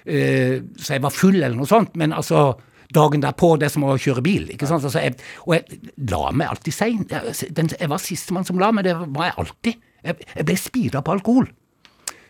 [0.07, 2.53] eh, så jeg var full eller noe sånt, men altså
[2.95, 4.51] dagen derpå, det er som å kjøre bil.
[4.55, 4.85] ikke sant?
[4.87, 5.81] Altså, jeg, og jeg
[6.13, 7.05] la meg alltid sein.
[7.11, 9.81] Jeg, jeg var sistemann som la meg, det var jeg alltid.
[10.07, 11.49] Jeg, jeg ble speeda på alkohol.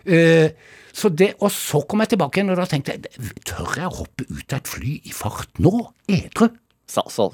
[0.06, 0.50] Eh,
[0.96, 3.96] så det, og så kom jeg tilbake igjen, og da tenkte jeg tør jeg å
[3.98, 5.72] hoppe ut av et fly i fart nå,
[6.08, 6.48] edru?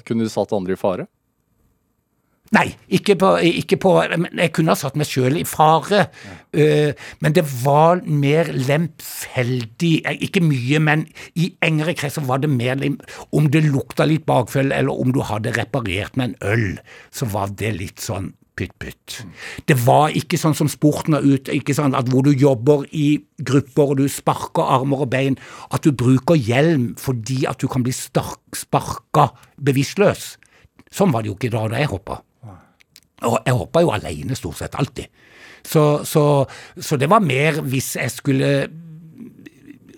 [0.03, 1.05] Kunne du satt andre i fare?
[2.53, 6.03] Nei, ikke på, ikke på men Jeg kunne ha satt meg sjøl i fare,
[6.53, 6.91] eh,
[7.23, 9.93] men det var mer lemfeldig.
[10.05, 11.07] Eh, Ikke mye, men
[11.39, 12.77] i engere kretser var det mer
[13.31, 17.55] Om det lukta litt bakfølge, eller om du hadde reparert med en øl, så var
[17.57, 19.23] det litt sånn pytt-pytt.
[19.69, 23.23] Det var ikke sånn som sporten er ute, ikke sånn at hvor du jobber i
[23.41, 25.37] grupper og du sparker armer og bein,
[25.73, 30.33] at du bruker hjelm fordi at du kan bli stark, sparka bevisstløs.
[30.93, 32.21] Sånn var det jo ikke da da jeg hoppa.
[33.23, 35.07] Og jeg hoppa jo alene stort sett alltid.
[35.63, 36.43] Så, så,
[36.75, 38.49] så det var mer hvis jeg skulle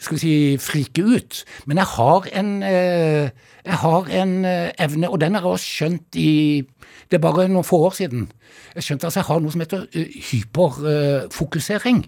[0.05, 1.43] skal vi si, frike ut.
[1.65, 3.29] Men jeg har en, eh,
[3.65, 6.63] jeg har en eh, evne, og den har jeg også skjønt i
[7.05, 8.31] Det er bare noen få år siden.
[8.75, 11.99] Jeg skjønte altså jeg har noe som heter eh, hyperfokusering.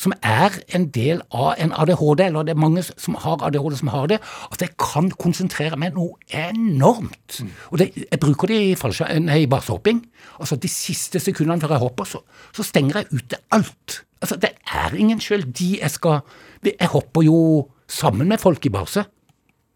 [0.00, 3.92] Som er en del av en ADHD, eller det er mange som har ADHD som
[3.94, 4.20] har det.
[4.52, 7.40] At jeg kan konsentrere meg noe enormt.
[7.70, 10.02] Og det, jeg bruker det i, nei, i basehopping.
[10.38, 12.22] Altså De siste sekundene før jeg hopper, så,
[12.56, 14.02] så stenger jeg ute alt.
[14.24, 16.22] Altså Det er ingen skyld de jeg skal
[16.64, 19.04] Jeg hopper jo sammen med folk i base.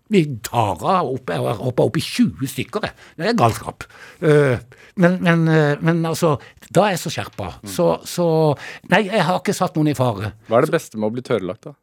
[0.09, 1.31] Vi tar av opp,
[1.61, 2.87] hoppa opp i 20 stykker.
[3.19, 3.85] Det er galskap.
[4.25, 4.57] Eh,
[4.97, 6.37] men, men, eh, men altså,
[6.73, 7.51] da er jeg så skjerpa.
[7.69, 8.29] Så, så
[8.89, 10.33] Nei, jeg har ikke satt noen i fare.
[10.49, 11.77] Hva er det beste med å bli tørrlagt, da?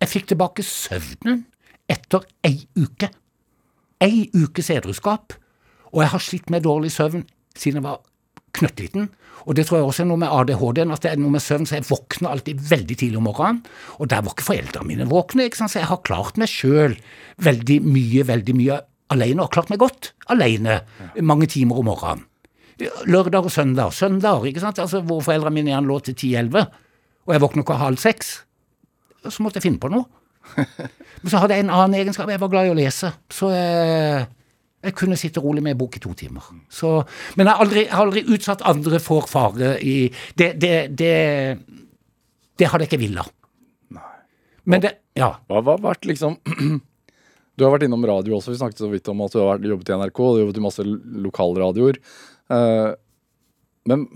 [0.00, 1.42] Jeg fikk tilbake søvnen
[1.90, 3.10] etter ei uke.
[4.00, 5.36] Ei ukes edruskap.
[5.90, 7.24] Og jeg har slitt med dårlig søvn
[7.56, 8.00] siden jeg var
[8.56, 9.08] knøttliten.
[9.46, 11.66] Og det tror jeg også er noe med ADHD-en, at det er noe med søvn,
[11.68, 13.62] så jeg våkner alltid veldig tidlig om morgenen.
[13.98, 15.74] Og der var ikke foreldrene mine våkne, ikke sant?
[15.74, 16.96] så jeg har klart meg sjøl
[17.44, 18.80] veldig mye, veldig mye
[19.14, 20.80] alene, og klart meg godt alene
[21.24, 22.26] mange timer om morgenen.
[23.10, 23.92] Lørdag og søndag.
[23.92, 26.70] Søndager, ikke sant, altså hvor foreldrene mine igjen lå til 10-11,
[27.28, 28.32] og jeg våkner ikke halv seks.
[29.28, 30.08] Så måtte jeg finne på noe.
[31.20, 33.12] Men så hadde jeg en annen egenskap, jeg var glad i å lese.
[33.32, 34.24] Så jeg,
[34.80, 36.44] jeg kunne sitte rolig med en bok i to timer.
[36.72, 36.92] Så,
[37.36, 39.96] men jeg har, aldri, aldri utsatt andre for fare i
[40.38, 41.10] Det, det, det,
[42.56, 43.36] det hadde jeg ikke villet.
[44.64, 45.34] Men det Ja.
[45.50, 46.38] Hva har vært liksom
[47.58, 48.54] Du har vært innom radio også.
[48.54, 50.64] Vi snakket så vidt om at du har jobbet i NRK du har jobbet i
[50.64, 50.84] masse
[51.26, 51.98] lokalradioer.
[52.56, 52.92] Eh,
[53.90, 54.06] men,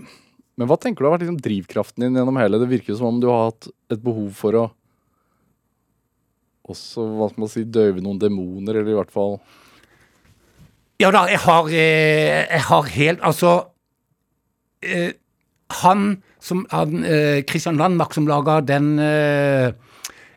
[0.57, 2.57] men hva tenker du har vært liksom drivkraften din gjennom hele?
[2.61, 4.65] Det virker jo som om du har hatt et behov for å
[6.65, 9.37] også, hva skal man si, døyve noen demoner, eller i hvert fall
[10.99, 13.53] Ja da, jeg har, eh, jeg har helt Altså
[14.83, 15.11] eh,
[15.83, 18.99] Han som han, eh, Christian Landmark som laga den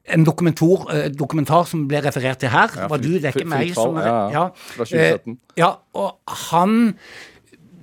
[0.08, 2.70] en dokumentar, dokumentar som ble referert til her.
[2.72, 4.44] Ja, var du, det er ikke meg som ja, ja.
[4.72, 5.34] Fra 2017.
[5.34, 6.94] Eh, ja, og han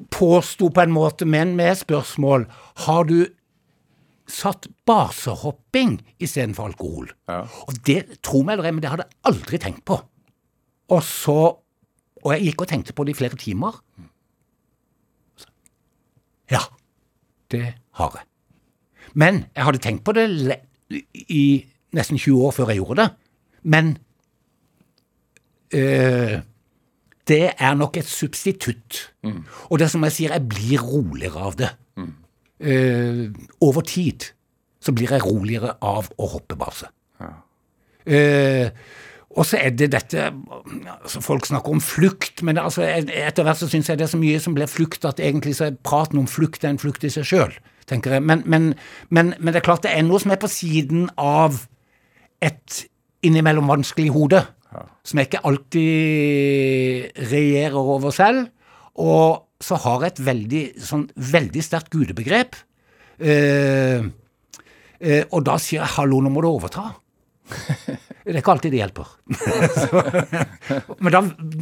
[0.09, 2.47] påsto på en måte, men med spørsmål
[2.88, 3.28] Har du
[4.26, 7.11] satt basehopping istedenfor alkohol?
[7.30, 7.43] Ja.
[7.67, 9.99] Og det, tro meg eller ei, men det hadde jeg aldri tenkt på.
[10.89, 11.39] Og så
[12.26, 13.78] Og jeg gikk og tenkte på det i flere timer.
[16.51, 16.63] Ja,
[17.53, 17.65] det
[17.99, 18.26] har jeg.
[19.13, 20.26] Men jeg hadde tenkt på det
[21.30, 21.45] i
[21.95, 23.07] nesten 20 år før jeg gjorde det.
[23.63, 23.97] Men
[25.73, 26.41] øh,
[27.28, 29.13] det er nok et substitutt.
[29.69, 31.71] Og det som jeg sier, jeg blir roligere av det.
[32.59, 33.26] Eh,
[33.61, 34.30] over tid
[34.80, 36.88] så blir jeg roligere av å hoppe base.
[38.05, 38.69] Eh,
[39.36, 43.67] og så er det dette altså Folk snakker om flukt, men altså, etter hvert så
[43.71, 46.27] syns jeg det er så mye som blir flukt, at egentlig så er praten om
[46.29, 47.55] flukt er en flukt i seg sjøl,
[47.89, 48.23] tenker jeg.
[48.23, 48.73] Men, men,
[49.09, 51.65] men, men det er klart det er noe som er på siden av
[52.43, 52.86] et
[53.25, 54.43] innimellom vanskelig hode,
[55.05, 58.47] som jeg ikke alltid regjerer over selv.
[59.01, 62.57] Og så har jeg et veldig, sånn, veldig sterkt gudebegrep.
[63.19, 64.03] Eh,
[64.99, 66.91] eh, og da sier jeg 'hallo, nå må du overta'.
[68.26, 69.09] Det er ikke alltid det hjelper.
[69.78, 69.99] Så,
[71.03, 71.19] men da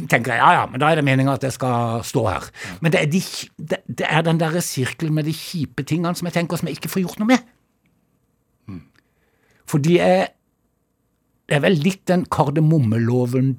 [0.08, 2.46] tenker jeg ja, ja, men da er det meninga at jeg skal stå her.
[2.80, 3.20] Men det er, de,
[3.60, 6.78] det, det er den derre sirkelen med de kjipe tingene som jeg tenker som jeg
[6.78, 7.44] ikke får gjort noe med.
[9.68, 10.28] Fordi jeg
[11.48, 13.50] Det er vel litt den kardemommeloven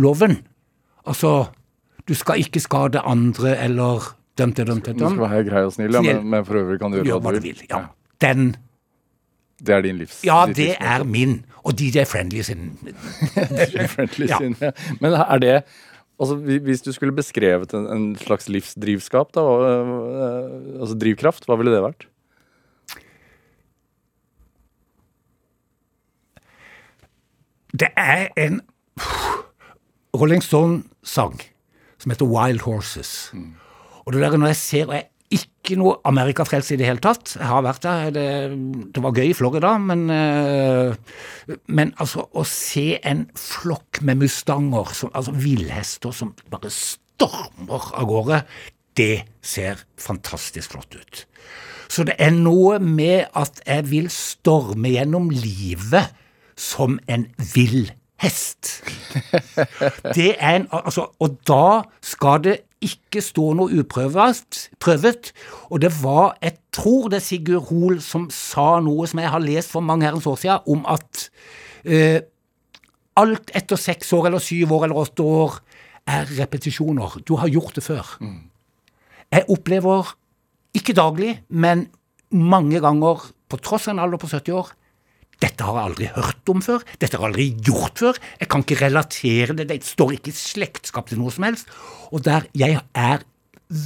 [0.00, 0.38] loven.
[1.04, 1.50] Altså,
[2.08, 5.04] du skal ikke skade andre eller dømte, dømte, dømte.
[5.04, 7.20] Du skal være grei og snill, ja, men, men for øvrig kan du gjøre Gjør
[7.20, 7.60] hva du vil.
[7.68, 7.82] Ja.
[8.24, 8.54] Den
[9.66, 11.38] Det er din livs Ja, det livs er min.
[11.64, 12.66] Og DJ Friendly sin.
[13.72, 14.38] DJ friendly Ja.
[14.42, 14.56] sin.
[14.60, 14.70] Ja.
[15.00, 15.54] Men er det
[16.20, 21.72] Altså, Hvis du skulle beskrevet en, en slags livsdrivskap, da, øh, altså drivkraft, hva ville
[21.74, 22.04] det vært?
[27.74, 28.60] Det er en
[30.14, 31.40] Rolling Stone-sang
[31.98, 33.32] som heter Wild Horses.
[34.04, 37.34] Og det der når jeg ser og Jeg ikke noe Amerikafrelst i det hele tatt.
[37.38, 38.10] Jeg har vært der.
[38.14, 38.26] Det,
[38.94, 40.96] det var gøy i Florida, men eh,
[41.66, 48.08] Men altså, å se en flokk med mustanger, som, altså villhester, som bare stormer av
[48.08, 48.40] gårde,
[48.96, 51.24] det ser fantastisk flott ut.
[51.88, 56.14] Så det er noe med at jeg vil storme gjennom livet
[56.56, 57.90] som en vill
[58.22, 58.80] hest.
[60.16, 64.60] Det er en, altså, og da skal det ikke stå noe uprøvet.
[65.70, 69.42] Og det var, jeg tror det er Sigurd Hoel som sa noe som jeg har
[69.42, 71.28] lest for mange herrens år siden, om at
[71.84, 72.20] eh,
[73.20, 75.58] alt etter seks år eller syv år eller åtte år
[76.10, 77.20] er repetisjoner.
[77.24, 78.16] Du har gjort det før.
[79.32, 80.14] Jeg opplever,
[80.76, 81.88] ikke daglig, men
[82.30, 84.72] mange ganger, på tross av en alder på 70 år,
[85.44, 88.64] dette har jeg aldri hørt om før, dette har jeg aldri gjort før, jeg kan
[88.64, 91.70] ikke relatere det, det står ikke i slektskap til noe som helst,
[92.14, 93.24] og der jeg er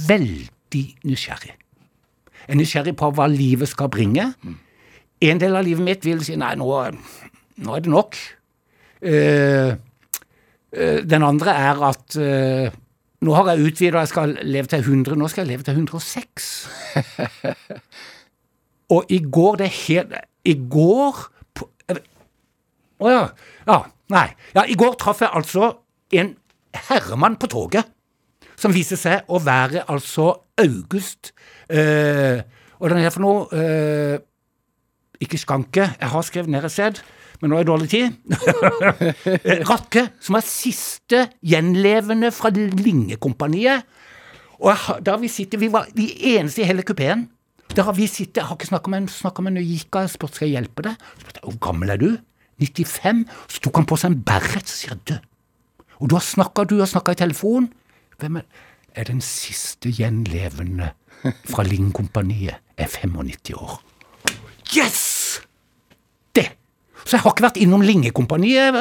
[0.09, 1.53] veldig nysgjerrig.
[2.49, 4.31] Jeg er nysgjerrig på hva livet skal bringe.
[5.19, 6.67] En del av livet mitt vil si nei, nå,
[7.59, 8.17] nå er det nok.
[8.99, 9.73] Eh,
[10.71, 12.77] eh, den andre er at eh,
[13.25, 16.47] nå har jeg utvida, jeg skal leve til 100, nå skal jeg leve til 106.
[18.95, 20.15] Og i går, det er helt
[20.49, 21.19] I går
[22.99, 23.21] Å ja.
[23.67, 23.79] Ja,
[24.11, 24.27] nei.
[24.55, 25.71] Ja, I går traff jeg altså
[26.15, 26.35] en
[26.89, 27.87] herremann på toget
[28.59, 31.31] som viser seg å være altså August
[31.71, 32.41] eh,
[32.79, 34.19] Og den er for noe eh,
[35.23, 36.99] Ikke Skanke, jeg har skrevet ned et sted,
[37.39, 38.15] men nå er det dårlig tid.
[39.69, 43.83] Rakke, som er siste gjenlevende fra Lingekompaniet.
[44.59, 47.25] Og jeg, da vi sitter, vi var de eneste i hele kupeen.
[47.75, 50.11] Der har vi sittet, jeg har ikke snakket med en, snakket med en og jeg
[50.15, 51.03] spurte skal jeg hjelpe deg.
[51.15, 52.09] Så spurte jeg, hvor gammel er du?
[52.59, 53.25] 95?
[53.47, 55.15] Så tok han på seg en beret, så sier du,
[55.99, 57.69] og du har snakket, du har snakket i telefon.
[58.19, 58.47] Hvem er,
[58.95, 60.93] er den siste gjenlevende
[61.51, 63.79] fra Ling-kompaniet, er 95 år.
[64.75, 65.18] Yes!
[67.05, 68.75] Så jeg har ikke vært innom Lingekompaniet,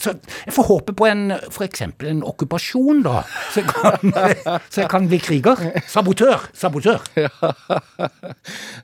[0.00, 1.24] så jeg får håpe på en,
[1.62, 4.14] eksempel en okkupasjon da, så jeg kan,
[4.68, 5.62] så jeg kan bli kriger.
[5.88, 7.04] Sabotør, sabotør.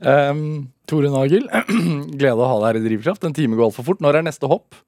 [0.00, 1.48] Um, Tore Nagel,
[2.20, 3.26] glede å ha deg her i Drivkraft.
[3.28, 4.04] En time går altfor fort.
[4.04, 4.78] Når er neste hopp?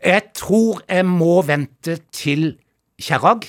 [0.00, 2.54] Jeg tror jeg må vente til
[3.00, 3.44] Kjerrag,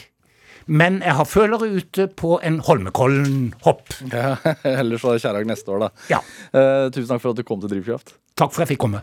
[0.71, 3.95] men jeg har følere ute på en Holmenkollen-hopp.
[4.11, 4.35] Ja,
[4.81, 5.89] Ellers så er det Kjerrag neste år, da.
[6.11, 6.19] Ja.
[6.51, 8.15] Uh, tusen takk for at du kom til Drivkraft.
[8.39, 9.01] Takk for at jeg fikk komme.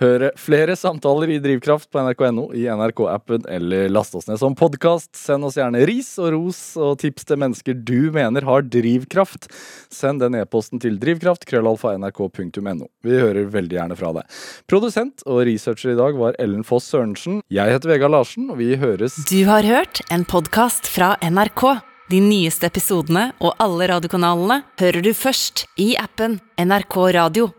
[0.00, 5.12] Hør flere samtaler i Drivkraft på nrk.no, i NRK-appen eller last oss ned som podkast.
[5.18, 9.50] Send oss gjerne ris og ros og tips til mennesker du mener har drivkraft.
[9.92, 12.88] Send den e-posten til drivkraft, krøllalfa nrk.no.
[13.04, 14.40] Vi hører veldig gjerne fra deg.
[14.70, 17.42] Produsent og researcher i dag var Ellen Foss Sørensen.
[17.52, 21.84] Jeg heter Vegard Larsen, og vi høres Du har hørt en podkast fra NRK.
[22.10, 27.52] De nyeste episodene og alle radiokanalene hører du først i appen NRK Radio.